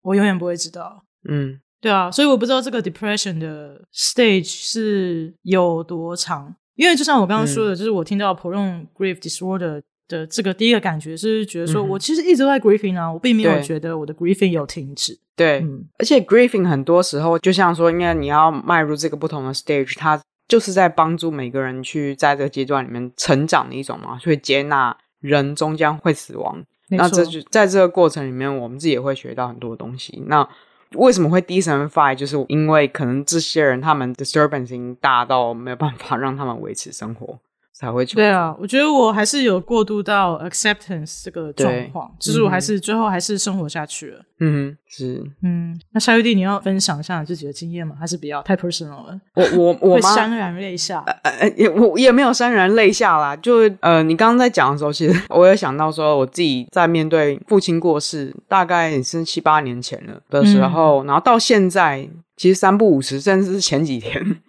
[0.03, 1.03] 我永远不会知道。
[1.29, 9.83] 嗯，对啊，所以我不知道这个 depression 的 stage 是有多长，因为就像我刚刚说的，嗯、就是我听到 prolonged grief disorder。
[10.09, 15.19] 的这个第一个感觉是觉得说，我其实一直都在 grieving 啊，嗯、我并没有觉得我的 grieving 有停止。
[15.37, 26.65] 对，嗯、而且 grieving 很多时候就像说，因为你要迈入这个不同的 stage，它就是在帮助每个人去在这个阶段里面成长的一种嘛，所以接纳人终将会死亡。
[26.91, 30.23] 那这就在这个过程里面，我们自己也会学到很多东西。
[30.27, 30.49] 那
[30.95, 32.15] 为什么会 DSM-5？
[32.15, 37.39] 就是因为可能这些人他们 disturbance 已经大到没有办法让他们维持生活。
[37.79, 44.19] 才会对啊，我觉得我还是有过渡到 acceptance 这个状况，就是我还是、嗯、最后还是生活下去了。
[44.41, 47.95] 嗯，是，嗯，那夏玉帝，你要分享一下自己的经验吗？
[47.97, 49.21] 还是不要太 personal 了？
[49.37, 53.37] 我我 我潸然泪下，呃也我也没有潸然泪下啦。
[53.37, 64.41] 就呃，你刚刚在讲的时候，其实我有想到说，我自己在面对父亲过世，大概也是七八年前了的时候，嗯、然后到现在，其实三不五时，甚至是前几天。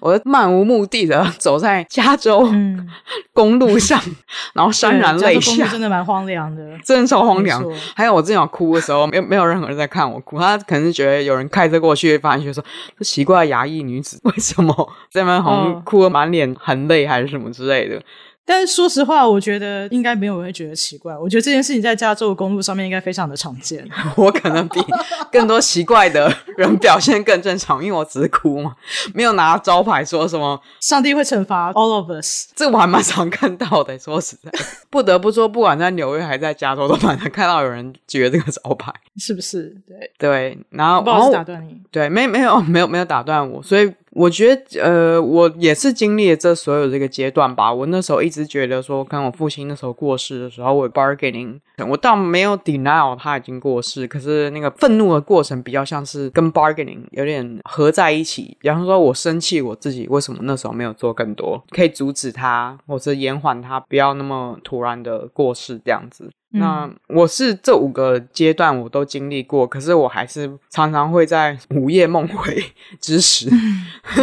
[0.00, 2.48] 我漫无目的的走在加州
[3.32, 4.16] 公路上，嗯、
[4.54, 7.64] 然后潸然泪下，真的蛮荒凉的， 真的超荒凉。
[7.94, 12.64] 还有我正想哭的时候，没有没有任何人在看我哭，他可能是觉得有人开车过去，发现说
[12.98, 14.74] 这奇怪的亚裔女子为什么
[15.10, 18.02] 在那边好像哭得满脸含泪还是什么之类的。
[18.48, 21.14] 但是说实话，我觉得应该没有人会觉得奇怪。
[21.14, 23.86] 我觉得这件事情在加州的公路上面应该非常的常见。
[24.16, 24.80] 我可能比
[25.30, 28.74] 更多奇怪的人表现更正常，因为我只是哭嘛，
[29.12, 32.48] 没有拿招牌说什么上帝会惩罚 all of us。
[32.56, 33.98] 这个我还蛮常看到的。
[33.98, 34.50] 说实在，
[34.88, 39.76] 不得不说，不管在纽约还是在加州，都蛮常看到有人举这个招牌，是不是？
[39.86, 43.92] 对对，然后不好意思打断你，对，没没有没有没有打断我，所以。
[44.18, 47.72] 我觉得，呃，我也是经历了这所有这个阶段吧。
[47.72, 58.56] 我那时候一直觉得说，跟我父亲那时候过世的时候，我 bargaining，我倒没有 denial 他已经过世，可是那个愤怒的过程比较像是跟 bargaining 有点合在一起。
[58.60, 66.28] 比方说，我生气我自己为什么那时候没有做更多，可以阻止他，或者延缓他不要那么突然的过世这样子。
[66.50, 72.64] 那我是这五个阶段我都经历过，可是我还是常常会在 午夜梦回
[73.00, 73.50] 之时，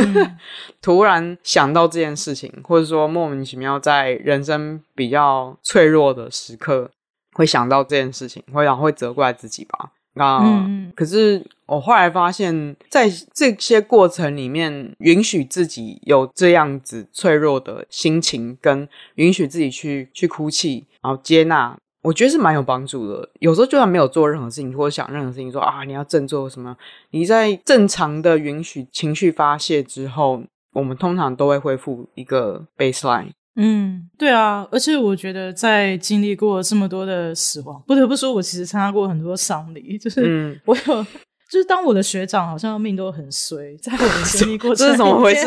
[0.82, 6.90] 突然想到这件事情，或者说莫名其妙在人生比较脆弱的时刻
[7.34, 9.92] 会想到这件事情，会然后会责怪自己吧。
[10.18, 21.78] 那、嗯、可是我后来发现，在这些过程里面，允许自己有这样子脆弱的心情，跟允许自己去去哭泣，然后接纳。
[22.06, 23.28] 我觉得是蛮有帮助的。
[23.40, 26.76] 有时候就算没有做任何事情，或者想任何事情说，说啊，你要振作什么？
[27.10, 33.32] 你在正常的允许情绪发泄之后，我们通常都会恢复一个 baseline。
[33.56, 34.68] 嗯，对啊。
[34.72, 41.02] 而且我觉得在经历过这么多的死亡，不得不说，我其实参加过很多丧礼，就是我有。
[41.02, 41.08] 嗯
[41.48, 45.46] 就是当我的学长好像命都很衰，在我的 经历过程，这是怎么回事？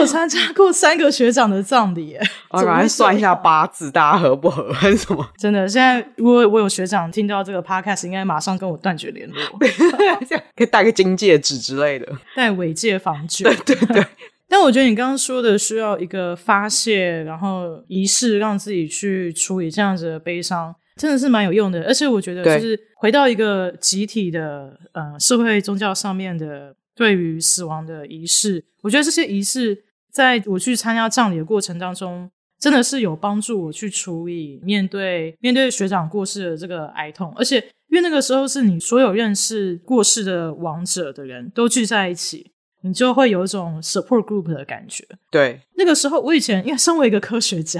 [0.00, 4.72] 我有参加过三个学长的葬礼，哎，我赶快算一下八字，大家合不合？
[4.72, 5.26] 还是什么？
[5.36, 9.36] 真的，现在如果我有学长听到这个 podcast，应该马上跟我断绝联络，
[10.56, 13.44] 可以戴个金戒指之类的， 戴尾戒防具。
[13.44, 14.06] 对对对。
[14.48, 20.74] 但我觉得你刚刚说的需要一个发泄，然后仪式让自己去处理这样子的悲伤。
[20.96, 42.52] 真的是蛮有用的，而且我觉得就是回到一个集体的呃社会宗教上面的对于死亡的仪式，我觉得这些仪式在我去参加葬礼的过程当中，真的是有帮助我去处理面对面对学长过世的这个哀痛，而且因为那个时候是你所有认识过世的亡者的人都聚在一起。
[42.82, 45.04] 你就会有一种 support group 的感觉。
[45.30, 47.78] 对，那个时候我以前因为身为一个科学家，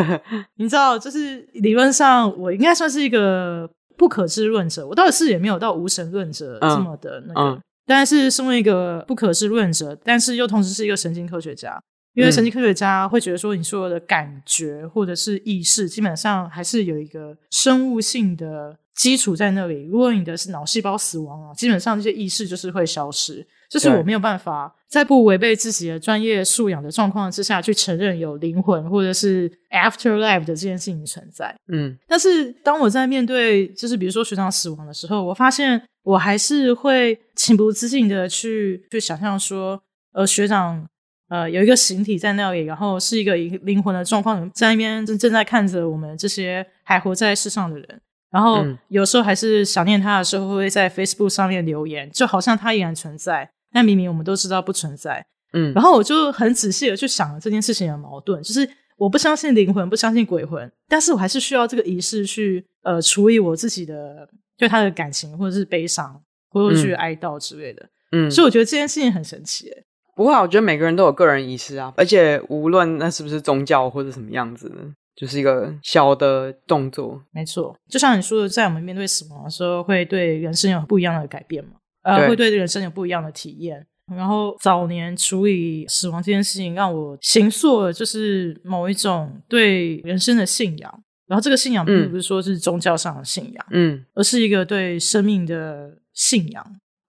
[0.56, 4.86] 你知道，就是理论上我应该算是一个不可知论者。
[4.86, 11.80] 我倒是也没有到无神论者这么的那个，嗯嗯、但是身为一个不可知论者，但是又同时是一个神经科学家。
[12.14, 19.86] 因为神经科学家会觉得说，你所有的感觉或者是意识，基本上还是有一个生物性的基础在那里。
[19.86, 23.46] 如果你的是脑细胞死亡啊，基本上这些意识就是会消失。
[23.70, 31.56] 就是我没有办法在不违背自己的专业素养的状况之下去承认有灵魂或者是 afterlife 的这件事情存在。
[31.72, 40.86] 嗯，但是当我在面对就是比如说学长死亡的时候，我发现我还是会情不自禁的去去想象说，呃，学长
[41.28, 48.00] 呃有一个形体在那里，然后是一个灵魂的状况，在那边正正在看着我们这些还活在世上的人。
[48.30, 53.50] 然后有时候还是想念他的时候，会在 Facebook 上面留言，就好像他依然存在。
[53.74, 69.84] 但明明我们都知道不存在，嗯，然后我就很仔细的去想了这件事情的矛盾，就是我不相信灵魂，不相信鬼魂，但是我还是需要这个仪式去呃处理我自己的对他的感情，或者是悲伤，或者去哀悼之类的，嗯，所以我觉得这件事情很神奇诶。
[70.14, 74.76] 不过我觉得每个人都有个人仪式啊，而且无论那是不是宗教或者什么样子的，
[75.16, 77.22] 就是一个小的动作。
[77.32, 81.72] 没错，就像你说的，在我们面对死亡的时候，会对人生有不一样的改变嘛。
[82.02, 83.86] 呃，对会对人生有不一样的体验。
[84.14, 91.02] 然后早年处理死亡这件事情，让我形塑了就是某一种对人生的信仰。
[91.32, 96.62] 然后这个信仰并不是说是宗教上的信仰，嗯，而是一个对生命的信仰。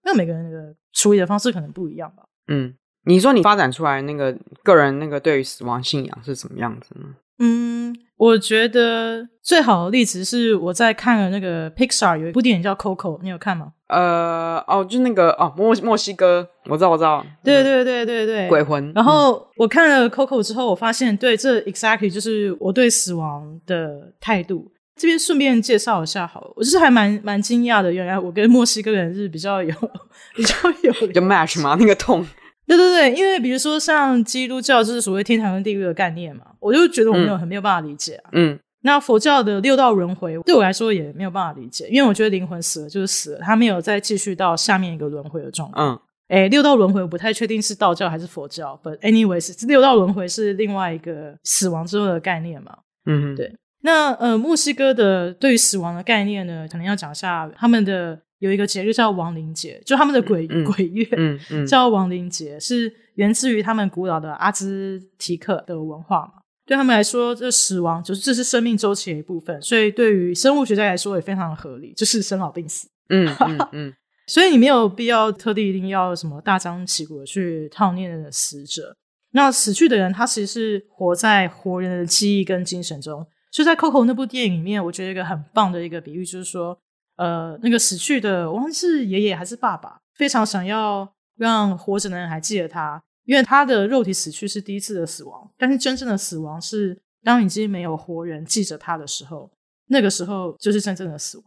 [0.06, 2.24] 那每个人的处理的方式可能不一样吧。
[2.48, 4.34] 嗯，你说你发展出来那个
[4.64, 7.08] 个人那个对于死亡信仰是什么样子呢？
[7.40, 13.74] 嗯，我觉得最好的例子是我在看了那个 Pixar 有一部电影叫 Coco，你有看吗？
[13.88, 18.92] 呃，哦，就那个哦，墨墨西哥，我知道，我知道，对对对对对，鬼魂。
[18.94, 24.72] 然后我看了 Coco 之后，我发现对这 exactly 就是我对死亡的态度。
[24.96, 29.74] 这边顺便介绍一下好了，我就是还蛮蛮惊讶的，原来我跟墨西哥人是比较有
[30.36, 31.76] 比较有就 match 吗？
[31.80, 32.26] 那个痛。
[32.66, 38.30] 对对对，因为比如说像基督教就是所谓天堂跟地狱的概念嘛，我就觉得我没有很没有办法理解啊。
[38.32, 46.02] 嗯，那佛教的六道轮回对我来说也没有办法理解，因为我觉得灵魂死了就是死了，他没有再继续到下面一个轮回的状况。
[46.30, 52.72] 嗯，诶，六道轮回我不太确定是道教还是佛教，but anyways，六道轮回是另外一个死亡之后的概念嘛。
[53.06, 53.54] 嗯哼，对。
[53.86, 66.34] 那呃，墨西哥的对于死亡的概念呢，可能要讲一下他们的有一个节日叫亡灵节，就他们的鬼、嗯、鬼 月，嗯 嗯，叫亡灵节，是源自于他们古老的阿兹提克的文化嘛。
[66.66, 72.90] 对他们来说，这死亡就是这是生命周期的一部分，所以对于生物学家来说也非常合理，就是生老病死。
[73.08, 73.94] 嗯嗯 嗯，
[74.28, 78.94] 所以你没有必要特地一定要什么大张旗鼓的去悼念死者。
[79.32, 83.26] 那死去的人，他其实是活在活人的记忆跟精神中。
[83.52, 86.76] 就在《Coco》那部电影里面，我觉得一个很棒的一个比喻就是说，
[87.24, 99.50] 呃，那个死去的，我忘记是爷爷还是爸爸，非常想要让活着的人还记得他，因为他的肉体死去是第一次的死亡，但是真正的死亡是当已经没有活人记着他的时候，
[99.88, 101.46] 那个时候就是真正的死亡。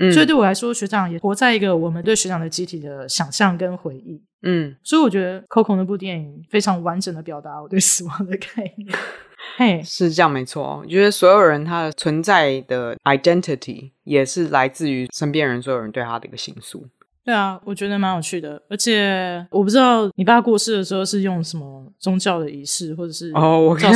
[0.00, 4.20] 嗯，所以对我来说，学长也活在一个我们对学长的集体的想象跟回忆。
[4.42, 8.90] 嗯，所以我觉得《Coco》那部电影非常完整的表达我对死亡的概念。
[9.56, 10.80] 嘿是这样没错。
[10.82, 16.86] 我觉得所有人他的存在的 identity 也是来自于身边人，所有人对他的一个形塑。
[17.24, 18.60] 对啊，我觉得蛮有趣的。
[18.68, 23.92] 而且我不知道你爸过世的时候是用什么宗教的仪式，或者是哦，我看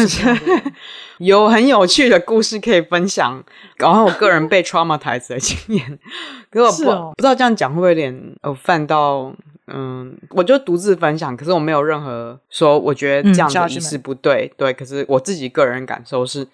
[1.19, 3.43] 有很有趣的故事可以分享。
[3.77, 5.99] 然后我个人被 traumatized 的经验，
[6.51, 9.35] 可是我不、哦、不知道这样讲会不会有点呃犯到。
[9.69, 14.73] 嗯，我就独自分享，可是我没有任何说我觉得这样的仪式不对，嗯、对。
[14.73, 16.47] 可是我自己个人感受是，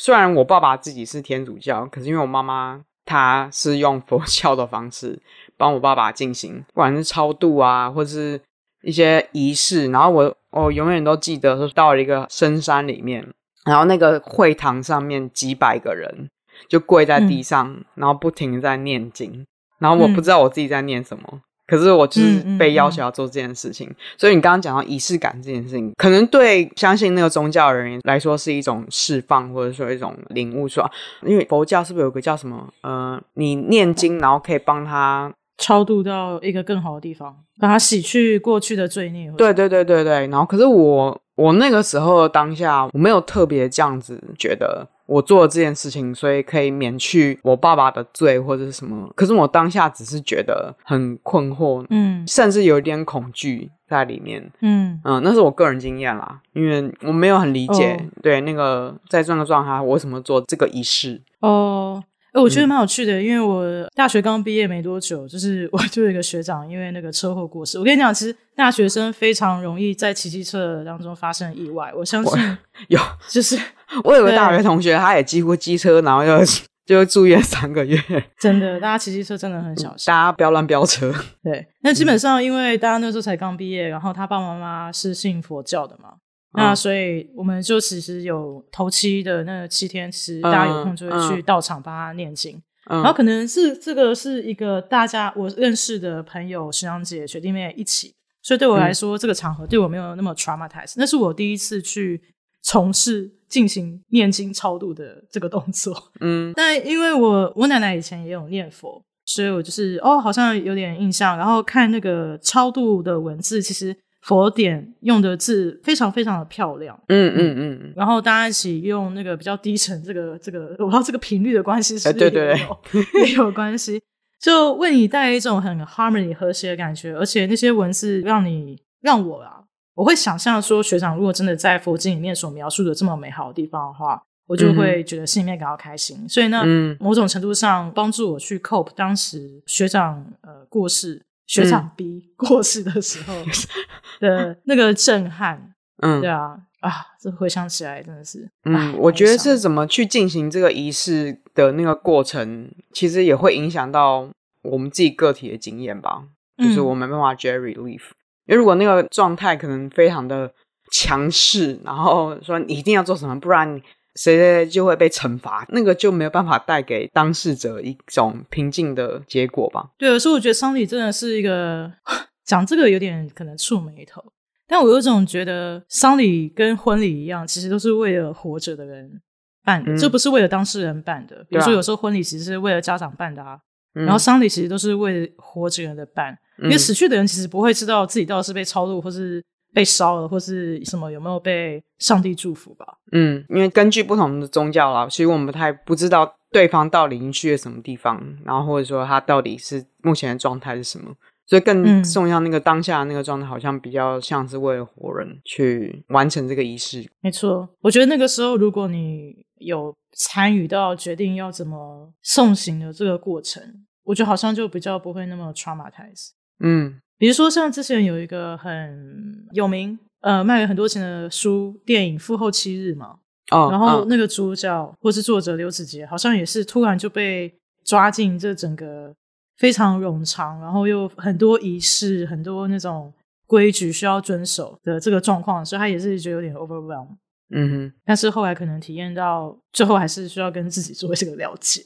[0.00, 5.16] 虽然我爸爸自己是天主教，可是因为我妈妈她是用佛教的方式
[5.56, 8.40] 帮我爸爸进行，不管是超度啊，或者是
[8.82, 9.88] 一些仪式。
[9.90, 13.26] 然后我我永远都记得，说到了一个深山里面，
[13.64, 16.28] 然后那个会堂上面几百个人
[16.68, 19.46] 就跪在地上，嗯、然后不停地在念经，
[19.78, 21.22] 然后我不知道我自己在念什么。
[21.32, 30.88] 嗯可是我就是被要求要做这件事情，嗯嗯嗯、所以你刚刚讲到仪式感这件事情，可能对相信那个宗教的人来说是一种释放，或者说一种领悟，说，
[31.22, 32.72] 因为佛教是不是有个叫什么？
[32.82, 39.30] 呃，你念经，然后可以帮他超度到一个更好的地方，把它洗去过去的罪孽。
[39.38, 40.26] 对对对对对。
[40.28, 44.86] 然后，可是我我那个时候当下我没有特别这样子觉得。
[45.06, 49.08] 我做了这件事情，所以可以免去我爸爸的罪或者是什么。
[49.14, 61.22] 可是我当下只是觉得很困惑，嗯，甚至有一点恐惧在里面，嗯嗯，那是我个人经验啦，因为我没有很理解，哦、对那个在这样的状态，我为什么做这个仪式？
[61.38, 62.02] 哦。
[62.40, 67.78] 我觉得蛮有趣的，嗯、因为我大学刚毕业没多久，就是我就有一个学长，因为那个车祸过世。
[67.78, 71.92] 我跟你讲，其实大学生非常容易在骑机车当中发生意外。
[71.96, 72.58] 我相信
[72.88, 73.58] 有，就是
[74.04, 76.44] 我有个大学同学，他也几乎机车，然后就
[76.84, 77.98] 就住院三个月。
[78.38, 81.12] 真的，大家骑机车真的很小心，大家不要乱飙车。
[81.42, 86.14] 对，那基本上因为大家那时候才刚毕业，然后他爸爸妈妈是信佛教的嘛。
[86.56, 92.60] 那所以我们就其实有头七的那七天，其实大家有空就会去道场帮他念经。
[92.88, 100.94] 然后可能是这个是一个大家我认识的朋友、学长姐、学弟妹一起，所以对我来说，嗯、这个场合对我没有那么 traumatized。
[100.96, 102.22] 那是我第一次去
[102.62, 105.94] 从事进行念经超度的这个动作。
[106.20, 111.36] 嗯， 但因为我我奶奶以前也有念佛，所以我就是哦，好像有点印象。
[111.36, 113.96] 然后看那个超度的文字，其实。
[114.26, 122.52] 佛典用的字非常非常的漂亮，嗯嗯嗯，嗯，然后大家一起用那个比较低沉，这个这个我不知道这个频率的关系是对对
[122.92, 123.24] 对。
[123.24, 124.02] 也有关系，
[124.40, 129.62] 就为你带来一种很 harmony 和谐的感觉，而且那些文字让你让我啊，
[129.94, 141.22] 我会想象说学长如果真的在佛经里面所描述的这么美好的地方的话，我就会觉得心里面感到开心，嗯、所以呢，嗯、某种程度上帮助我去 cope 当时学长呃过世。
[141.46, 143.34] 学长 B 过世的时候
[144.20, 154.28] 的那个震撼， 嗯，对啊，啊，这回想起来真的是，嗯，我觉得是怎么去进行这个仪式的那个过程，其实也会影响到
[154.62, 156.24] 我们自己个体的经验吧，
[156.58, 158.02] 嗯、就是我没办法 jet relief，
[158.46, 160.52] 因为如果那个状态可能非常的
[160.90, 163.80] 强势，然后说你一定要做什么，不然
[164.16, 164.20] 你。
[164.20, 169.90] 谁谁就会被惩罚，那个就没有办法带给当事者一种平静的结果吧？
[169.98, 171.92] 对，所以我觉得丧礼真的是一个
[172.46, 174.24] 讲这个有点可能触眉头，
[174.66, 179.20] 但我有种觉得丧礼跟婚礼一样，其实都是为了活着的人
[179.62, 181.44] 办的，这、嗯、不是为了当事人办的。
[181.50, 183.58] 比如说有时候婚礼其实是为了家长办的啊，
[183.94, 189.44] 嗯、然后丧礼其实都是为了活着人的办，嗯、因为死去的人其实不会知道自己到底是被超度或是。
[189.76, 192.96] 被烧了，或是什么有没有被上帝祝福吧？
[193.12, 201.14] 嗯，因为根据不同的宗教啦，其实我们不太不知道对方到底已经去了什么地方，然后或者说他到底是目前的状态是什么。
[201.44, 207.06] 所以更重要那个当下的那个状态，好像比较像是为了活人去完成这个仪式。
[207.20, 213.62] 没错，我觉得那个时候如果你有参与到决定要怎么送行的这个过程，
[214.04, 216.30] 我觉得好像就比较不会那么 traumatize。
[216.60, 219.98] 嗯，比如说像之前有一个很有名。
[220.20, 223.16] 呃，卖了很多钱的书、电影《复后七日》嘛，
[223.52, 227.54] 哦，然后那个主角、哦、或是作者刘子杰，好像也是突然就被
[227.84, 229.14] 抓进这整个
[229.58, 233.12] 非常冗长，然后又很多仪式、很多那种
[233.46, 237.08] 规矩需要遵守的这个状况，所以他也是觉得有点 overwhelm。
[237.50, 241.84] 嗯哼，但是后来可能体验到最后，还是需要跟自己做这个了解。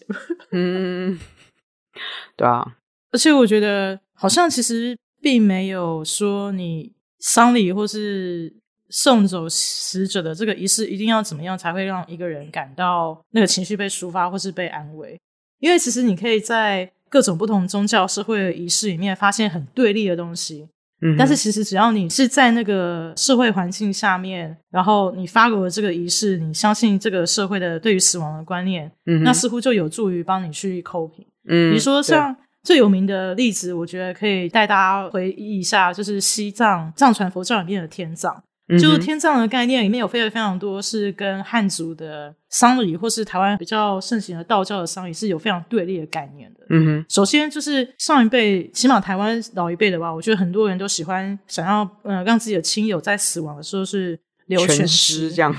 [0.53, 1.19] 嗯，
[2.37, 2.77] 对啊，
[3.13, 6.93] 而且我觉得好像其实并没有说你。
[7.23, 8.51] 丧礼或是
[8.89, 15.21] 送走死者的这个仪式，一定要怎么样才会让一个人感到那个情绪被抒发或是被安慰？
[15.59, 20.67] 因为其实你可以在各种不同宗教社会的仪式里面发现很对立的东西，
[21.03, 31.27] 嗯，但是其实只要你是在那个社会环境下面，然后你发过了这个仪式，你相信这个社会的对于死亡的观念，嗯，那似乎就有助于帮你去 coping。
[31.47, 32.35] 嗯，比如说像。
[32.63, 38.43] 最有名的例子，我觉得可以带大家回忆一下，就是西藏藏传佛教里面的天葬。
[38.73, 46.61] 嗯、就是天葬的概念里面有非常非常多是跟汉族的丧礼，或是台湾比较盛行的道教的丧礼是有非常对立的概念的。
[46.69, 55.53] 嗯哼，首先就是上一辈，起码台湾老一辈的吧，我觉得很多人都喜欢想要，呃，让自己的亲友在死亡的时候是留全尸这样。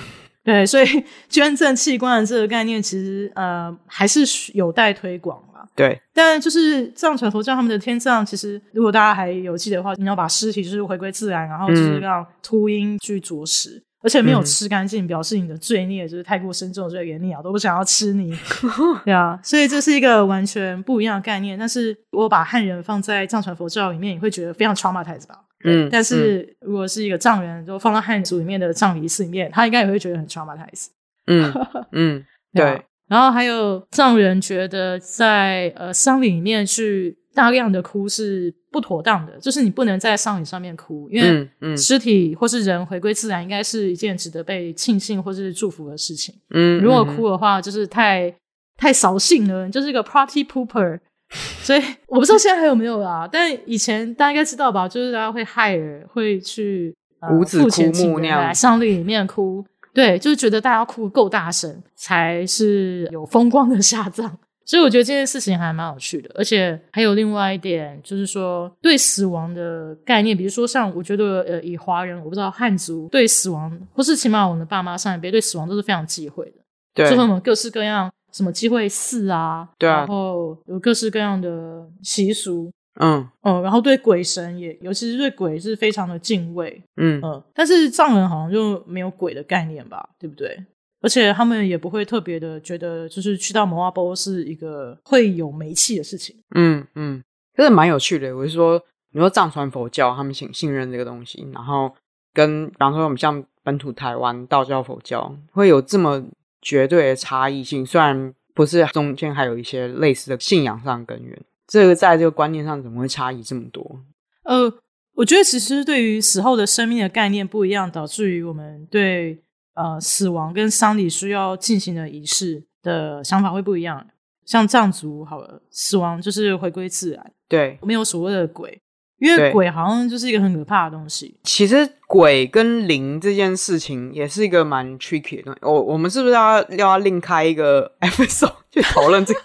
[0.46, 0.88] 对，所以
[1.28, 4.22] 捐赠器官的这个概念，其实呃还是
[4.54, 5.68] 有待推广嘛。
[5.76, 18.36] 对，但就是藏传佛教他们的天葬，其实如果大家还有记得的话，你要把尸体就是回归自然，然后就是让秃鹰去啄食，嗯，而且没有吃干净，表示你的罪孽就是太过深重，所以连鸟都不想要吃你。
[19.06, 21.58] 对啊，所以这是一个完全不一样的概念。
[21.58, 25.36] 但是如果把汉人放在藏传佛教里面，你会觉得非常 traumatized 吧？
[25.64, 30.88] 嗯，但是如果是一个藏人，就放到汉族里面的葬仪式里面，他应该也会觉得很 traumatized。
[31.28, 31.54] 嗯
[31.94, 32.82] 嗯，对。
[33.12, 46.34] 然后还有藏人觉得在呃丧礼里面去大量的哭是不妥当的，就是你不能在丧礼上面哭，因为尸体或是人回归自然，应该是一件值得被庆幸或是祝福的事情。
[46.52, 48.34] 嗯，如果哭的话，就是太
[48.78, 51.00] 太扫兴了，就是一个 party pooper。
[51.64, 54.88] 所以我不知道现在还有没有啦，但以前大家应该知道吧？
[54.88, 56.94] 就是大家会 hire 会去
[57.32, 64.38] 五子枯木那样，丧礼里面哭，对，就是觉得大家哭够大声才是有风光的下葬。
[64.64, 76.62] 所以我觉得这件事情还蛮有趣的，而且还有另外一点，就是说对死亡的概念，比如说像我觉得呃，以华人我不知道汉族对死亡，或是起码我们的爸妈上一辈对死亡都是非常忌讳的，
[76.94, 78.10] 对，所以我们各式各样。
[78.34, 90.58] 什么忌讳寺啊，对啊，然后有各式各样的习俗，嗯嗯，然后对鬼神也，尤其是对鬼是非常的敬畏，嗯嗯，但是藏人好像就没有鬼的概念吧，对不对？
[91.02, 97.24] 而且他们也不会特别的觉得，就是去到摩阿波是一个会有煤气的事情，嗯嗯，
[97.56, 98.36] 真的蛮有趣的。
[98.36, 98.82] 我是说，
[99.12, 101.92] 你说藏传佛教他们信信任这个东西，然后
[102.34, 106.24] 跟比方说我们像本土台湾道教佛教会有这么。
[106.64, 111.42] 绝对的差异性，虽然不是中间还有一些类似的信仰上根源，
[111.72, 114.02] 这个在这个观念上怎么会差异这么多？
[114.44, 114.70] 呃，
[115.16, 119.42] 我觉得其实对于死后的生命的概念不一样，导致于我们对
[119.76, 124.06] 呃死亡跟丧礼需要进行的仪式的想法会不一样。
[124.46, 128.78] 像藏族好了，死亡就是回归自然，对，没有所谓的鬼。
[129.20, 131.38] 因为鬼好像就是一个很可怕的东西。
[131.44, 135.60] 其实鬼跟灵这件事情也是一个蛮 tricky 的东西。
[135.62, 139.40] 我我们是不是要要另开一个 episode 去讨论这个？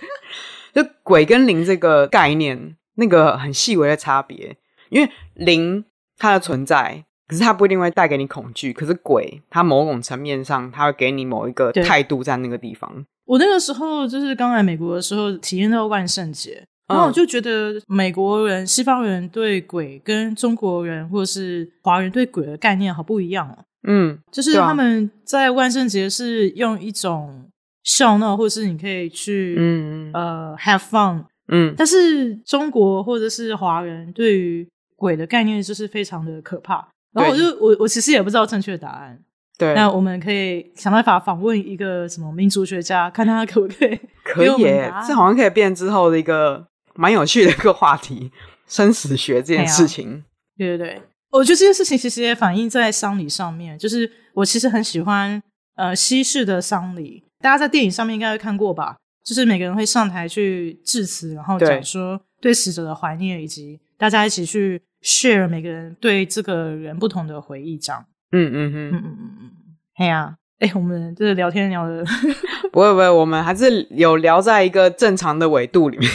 [0.77, 4.55] 就鬼跟灵这个概念，那个很细微的差别。
[4.91, 5.83] 因为灵
[6.18, 8.74] 它的存在，可是它不一定会带给你恐惧。
[8.74, 13.07] 可是鬼，它某种层面上，它会给你某一个态度在那个地方。
[13.24, 16.62] 我那个时候就是刚来美国的时候，体验到万圣节。
[16.89, 23.64] 然后我就觉得美国人、西方人对鬼跟中国人或者是华人对鬼的概念好不一样哦。
[23.89, 27.51] 嗯，就是他们在万圣节是用一种
[27.87, 36.87] 笑闹，或者是你可以去嗯呃 have fun，嗯，但是中国或者是华人对于鬼的概念就是非常的可怕。
[37.14, 39.18] 然后我就我我其实也不知道正确的答案。
[39.57, 43.99] 对，那我们可以想办法访问一个什么民族学家，看他可不可以。
[44.22, 46.66] 可以耶，这好像可以变之后的一个。
[46.99, 48.32] 蛮有趣的一个话题，
[48.66, 50.24] 生死学这件事情。
[50.57, 53.78] 对对对，我觉得这件事情其实也反映在丧礼上面。
[53.78, 55.43] 就是我其实很喜欢
[55.74, 58.97] 呃西式的丧礼，大家在电影上面应该会看过吧？
[59.24, 68.05] 就是每个人会上台去致辞，然后讲说对死者的怀念以及大家一起去 share 每个人对这个人不同的回忆，这样。
[68.32, 69.51] 嗯嗯嗯嗯嗯嗯嗯。
[69.97, 72.05] 哎呀，哎，我们这个聊天聊的
[72.72, 76.11] 不会不会，我们还是有聊在一个正常的纬度里面。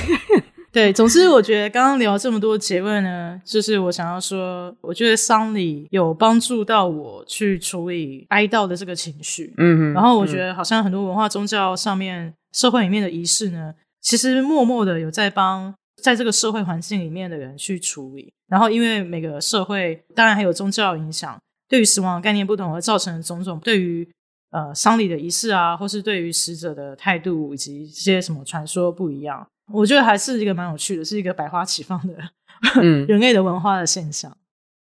[0.71, 9.53] 对，总之我觉得刚刚聊这么多结论呢，就是我想要说，我觉得丧礼有帮助到我去处理哀悼的这个情绪。
[9.57, 18.31] 嗯嗯，然后我觉得好像很多文化宗教上面社会里面的仪式呢，其实默默的有在帮在这个社会环境里面的人去处理。
[18.47, 24.07] 然后因为每个社会当然还有宗教影响，对于死亡的概念不同而造成的种种对于
[24.51, 29.45] 呃丧礼的仪式啊，或是对于死者的态度以及这些什么传说不一样。
[29.73, 32.13] 我觉得还是一个蛮有趣的，是一个百花齐放的、
[32.81, 34.35] 嗯、 人类的文化的现象。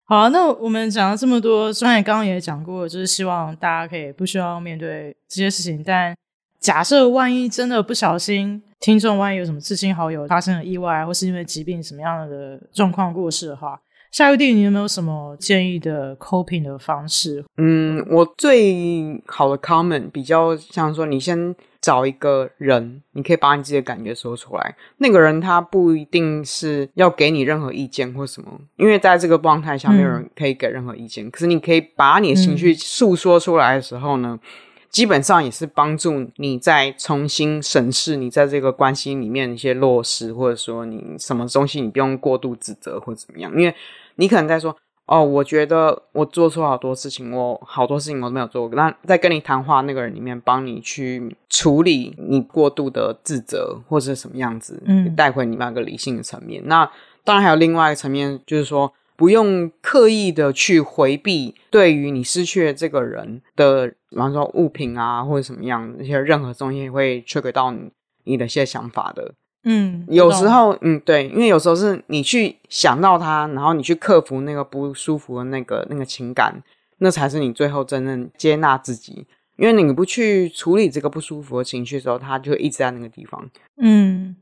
[0.07, 5.83] 好、啊，那我们讲了这么多，虽然刚刚也讲过，就是希望大家可以不需要面对这些事情。
[5.83, 6.15] 但
[6.61, 13.81] 假设万一真的不小心，听众万一有什么至亲好友发生了意外，或是因为疾病什么样的状况过世的话，
[14.13, 17.43] 夏玉帝，你有没有什么建议的 coping 的方式？
[17.57, 21.55] 嗯，我最好的 comment 比较像说，你先
[21.85, 24.75] 找一个人，你可以把你自己的感觉说出来。
[24.97, 31.27] 那个人他不一定是要给你任何意见或什么，因为在这个状态下，没有人可以给任何意见。
[31.27, 34.49] 嗯、可是你可以把你的情绪诉说出来的时候呢，嗯、
[34.89, 43.75] 基本上也是帮助你再重新审视你在这个关系里面一些落实，或者说你什么东西你不用过度指责或怎么样，因为。
[44.17, 44.77] 你可能在说
[45.07, 48.75] 哦，我觉得我做错好多事情，我好多事情我都没有做过。
[48.75, 56.63] 那在跟你谈话那个人里面，帮你去处理你过度的自责或者是什么样子，嗯，带回你那个理性的层面。
[56.67, 56.91] 那
[57.23, 67.91] 当然还有另外一个层面，就是说不用刻意的去回避对于你失去的这个人的，比方说物品啊或者什么样一些任何东西会 trigger 到你
[68.25, 69.35] 你的一些想法的。
[69.65, 76.63] 嗯，有时候，嗯，对，因为有时候是你去想到他，然后你去克服那个不舒服的那个那个情感，
[76.99, 79.27] 那才是你最后真正接纳自己。
[79.57, 83.49] 因为你不去处理这个不舒服的情绪的时候，他就会一直在那个地方。
[83.81, 84.35] 嗯，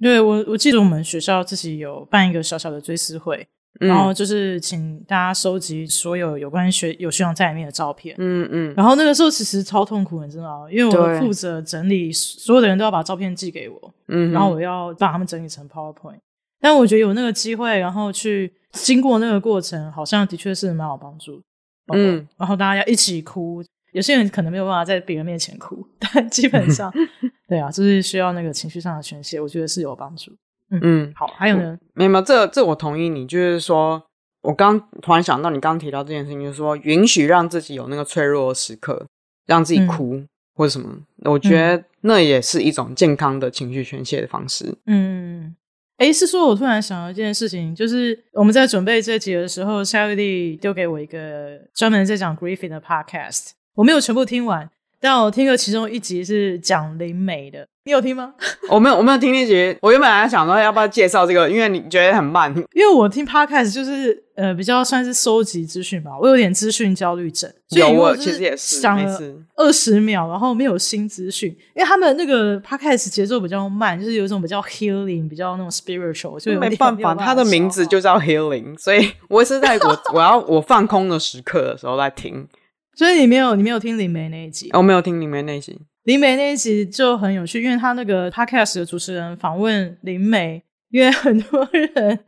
[0.00, 3.48] 对，我我记得我们学校自己有办一个小小的追思会。
[3.78, 8.14] 然后就是请大家收集所有有关学有学长在里面的照片。
[8.18, 8.74] 嗯嗯。
[8.76, 10.70] 然后那个时候其实超痛苦，你知道吗？
[10.70, 13.94] 因为我负责整理，所有的人都要把照片寄给我。
[14.08, 14.32] 嗯。
[14.32, 16.18] 然后我要把他们整理成 PowerPoint。
[16.60, 21.40] 但我觉得有那个机会，然后去经过那个过程，好像的确是蛮有帮助。
[21.94, 22.26] 嗯。
[22.36, 23.62] 然后大家要一起哭，
[23.92, 26.92] 有些人可能没有办法在别人面前哭，但基本上，
[27.48, 30.32] 对啊，就是需要那个情绪上的宣泄，我觉得是有帮助。
[30.70, 31.78] 嗯，嗯好，还有呢？
[31.94, 34.02] 没有没有，这这我同意你，就是说，
[34.42, 39.06] 我刚突然想到，你刚刚提到这件事情，就是说，允许让自己有那个脆弱的时刻，
[39.46, 40.88] 让自己哭、嗯、或者什么，
[41.24, 44.74] 我觉得那也是一种健康的情绪宣泄的方式。
[44.86, 45.54] 嗯，
[45.98, 54.70] 哎，是说我突然想到一件事情，就是我们在准备这集的时候，夏玉丽丢给我一个专门在讲 griefing 的 podcast，我没有全部听完。
[55.00, 58.34] 但我听过其中一集是讲灵媒的，你有听吗？
[58.68, 59.74] 我没有，我没有听那集。
[59.80, 62.54] 我原本还想说要不要介绍这个，因为你觉得很慢。
[62.74, 67.50] 因为我听 podcast 就是呃比较算是收集资讯吧，我有点资讯焦虑症。
[67.70, 69.18] 有，我其实也是讲了
[69.56, 82.46] 二十秒，然后没有新资讯，因为他们那个 podcast 节奏比较慢，就是有一种比较 healing，比较那种 spiritual，就有没办法，它的名字就叫 healing，所以我是在我 我要我放空的时刻的时候在听。
[82.96, 84.68] 所以你没有，你没有听灵媒那一集？
[84.72, 85.80] 我没有听灵媒那一集。
[86.04, 92.18] 灵媒那一集就很有趣，因为他那个 podcast 的主持人访问灵媒，因为很多人，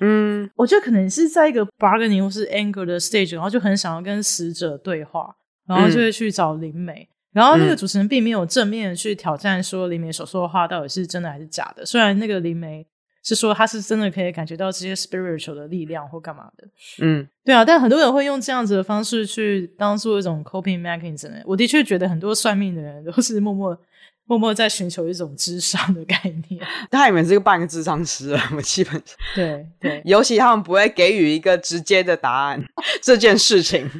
[0.00, 5.34] 嗯，我觉得可能是在一个 bargaining 或是 anger 的 stage，然后就很想要跟死者对话，
[5.66, 6.92] 然后就会去找灵媒。
[6.92, 12.86] 嗯、然后那个主持人并没有正面去挑战说灵媒所说的话到底是真的还是假的，虽然那个灵媒。
[13.34, 16.66] 是说他是真的可以感觉到这些 spiritual 的力量或干嘛的，
[17.00, 21.30] 嗯，对啊，但很多人会用这样子的方式去当做一种 coping mechanism。
[21.44, 23.78] 我的确觉得很多算命的人都是默默
[24.26, 26.16] 默默在寻求一种智商的概
[26.48, 26.60] 念。
[26.88, 29.02] 他也是个半个智商师了， 我基本上
[29.34, 32.62] 对对，尤其他们不会给予一个直接的答案。
[33.02, 33.90] 这件事情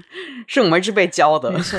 [0.47, 1.79] 是我们一直被教的，没错。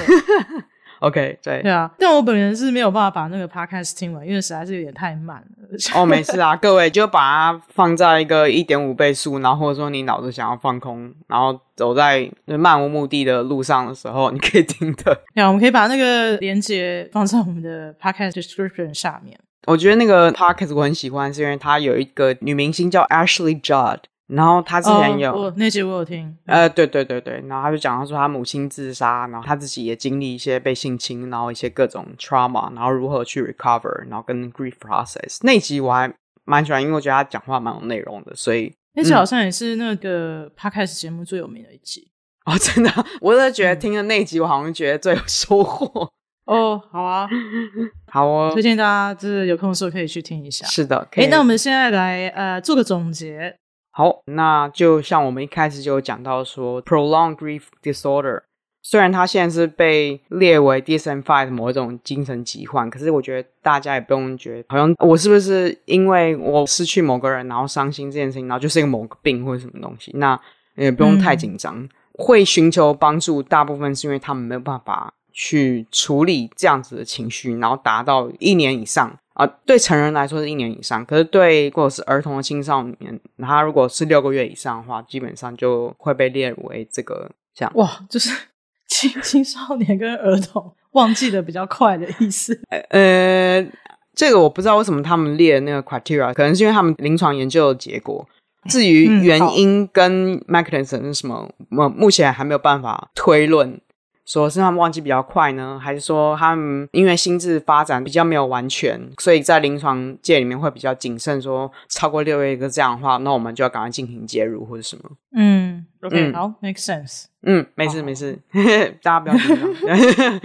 [1.00, 5.61] OK，对，对啊，但我本人是没有办法把那个 podcast 听完，因为实在是有点太慢了。
[5.96, 15.18] 哦， 没事啊，各位就把它放在一个一点五倍速，然后或者说你脑子想要放空，然后走在漫无目的的路上的时候，你可以听的。
[15.34, 19.40] 对啊，我们可以把那个连接放在我们的 podcast description 下面。
[19.68, 24.00] 我觉得那个 podcast 我很喜欢，是因为它有一个女明星叫 Ashley Judd。
[24.32, 36.12] 然后他之前有、哦、那集我有听，呃，对对对对，然后他就讲到说他母亲自杀，然后他自己也经历一些被性侵，然后一些各种 trauma，然后如何去 recover，然后跟 grief process 那集我还
[36.46, 42.10] 蛮喜欢，因为我觉得他讲话蛮有内容的，所以那集好像也是那个 Podcast 节目最有名的一集。
[42.46, 42.90] 哦，真的，
[43.22, 46.10] 我是觉得听了那集，我好像觉得最有收获。
[46.46, 47.28] 哦，好啊，
[48.12, 50.66] 好哦，推荐大家就是有空的时候可以去听一下。
[50.66, 53.58] 是的，哎，那我们现在来呃做个总结。
[53.92, 58.42] 好，那就像我们一开始就有讲到说，prolonged grief disorder，
[58.82, 70.40] 虽然它现在是被列为 DSM-5 的某一种精神疾患，可是我觉得大家也不用觉得好像我是不是因为我失去某个人然后伤心这件事情，然后就是一个某个病或者什么东西，那
[70.76, 71.78] 也不用太紧张。
[71.78, 79.54] 嗯会寻求帮助，大部分是因为他们没有办法去处理这样子的情绪，然后达到一年以上啊、呃。
[79.66, 87.72] 对成人来说是一年以上，可是对如果是儿童和青少年，他如果是六个月以上的话，基本上就会被列为这个这样。
[87.76, 88.30] 哇，就是
[88.88, 92.60] 青青少年跟儿童忘记的比较快的意思。
[92.90, 93.66] 呃，
[94.14, 98.28] 这个我不知道为什么他们列那个 criteria，可能是因为他们临床研究的结果。
[98.70, 103.82] 至于原因跟 mechanism 是什么，目前还没有办法推论，
[104.26, 115.04] 说是他们忘记比较快呢，还是说他们因为心智发展比较没有完全，所以在临床界里面会比较谨慎，说超过六个月这样的话，那我们就要赶快进行介入或者什么。
[115.36, 117.26] 嗯，OK，嗯好，make sense。
[117.44, 118.38] 嗯，没事没事，
[119.02, 120.42] 大家不要紧张。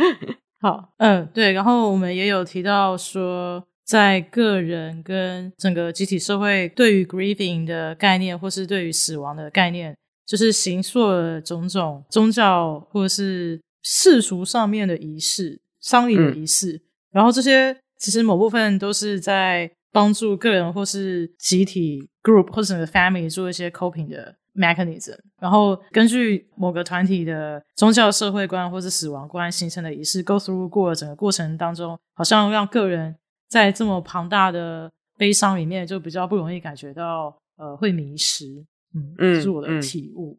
[0.60, 3.64] 好，嗯，对，然后我们也有提到说。
[3.86, 9.96] 在个人跟整个集体社会对于 grieving 的概念，或是对于死亡的概念，
[10.26, 16.72] 就是形塑了种种宗教或是世俗上面的仪式、丧礼的仪式。
[16.72, 16.80] 嗯、
[17.12, 25.16] 然后这些其实某部分都是在帮助个人或是集体 group 或者整个 family 做一些 coping 的 mechanism。
[25.40, 33.14] 然后根据某个团体的宗教社会观或是死亡观形成的仪式，go through 过整个过程当中，好像让个人。
[33.48, 38.44] 在这么庞大的悲伤里面，就比较不容易感觉到呃会迷失，
[38.92, 40.36] 嗯，这是我的体悟，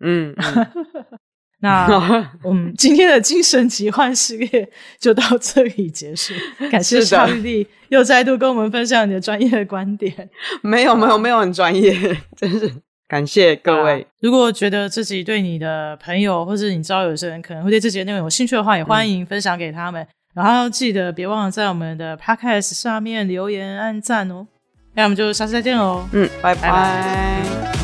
[0.00, 0.34] 嗯。
[0.36, 0.66] 嗯
[1.60, 1.86] 那
[2.42, 6.32] 我们今天的精神疾患系列就到这里结束，
[6.72, 10.28] 感谢夏玉丽又再度跟我们分享你的专业的观点。
[10.62, 11.94] 没有没有没有很专业，
[12.36, 12.72] 真是
[13.06, 14.06] 感谢各位。
[14.20, 20.02] 如果觉得自己对你的朋友或者你知道有些人可能会对这节内容有兴趣的话，也欢迎分享给他们。
[20.02, 24.46] 嗯然后要记得别忘了在我们的 podcast 下面留言、按赞哦。
[24.94, 26.06] 那我们就下次再见喽。
[26.12, 26.60] 嗯，拜拜。
[26.62, 27.79] 拜拜。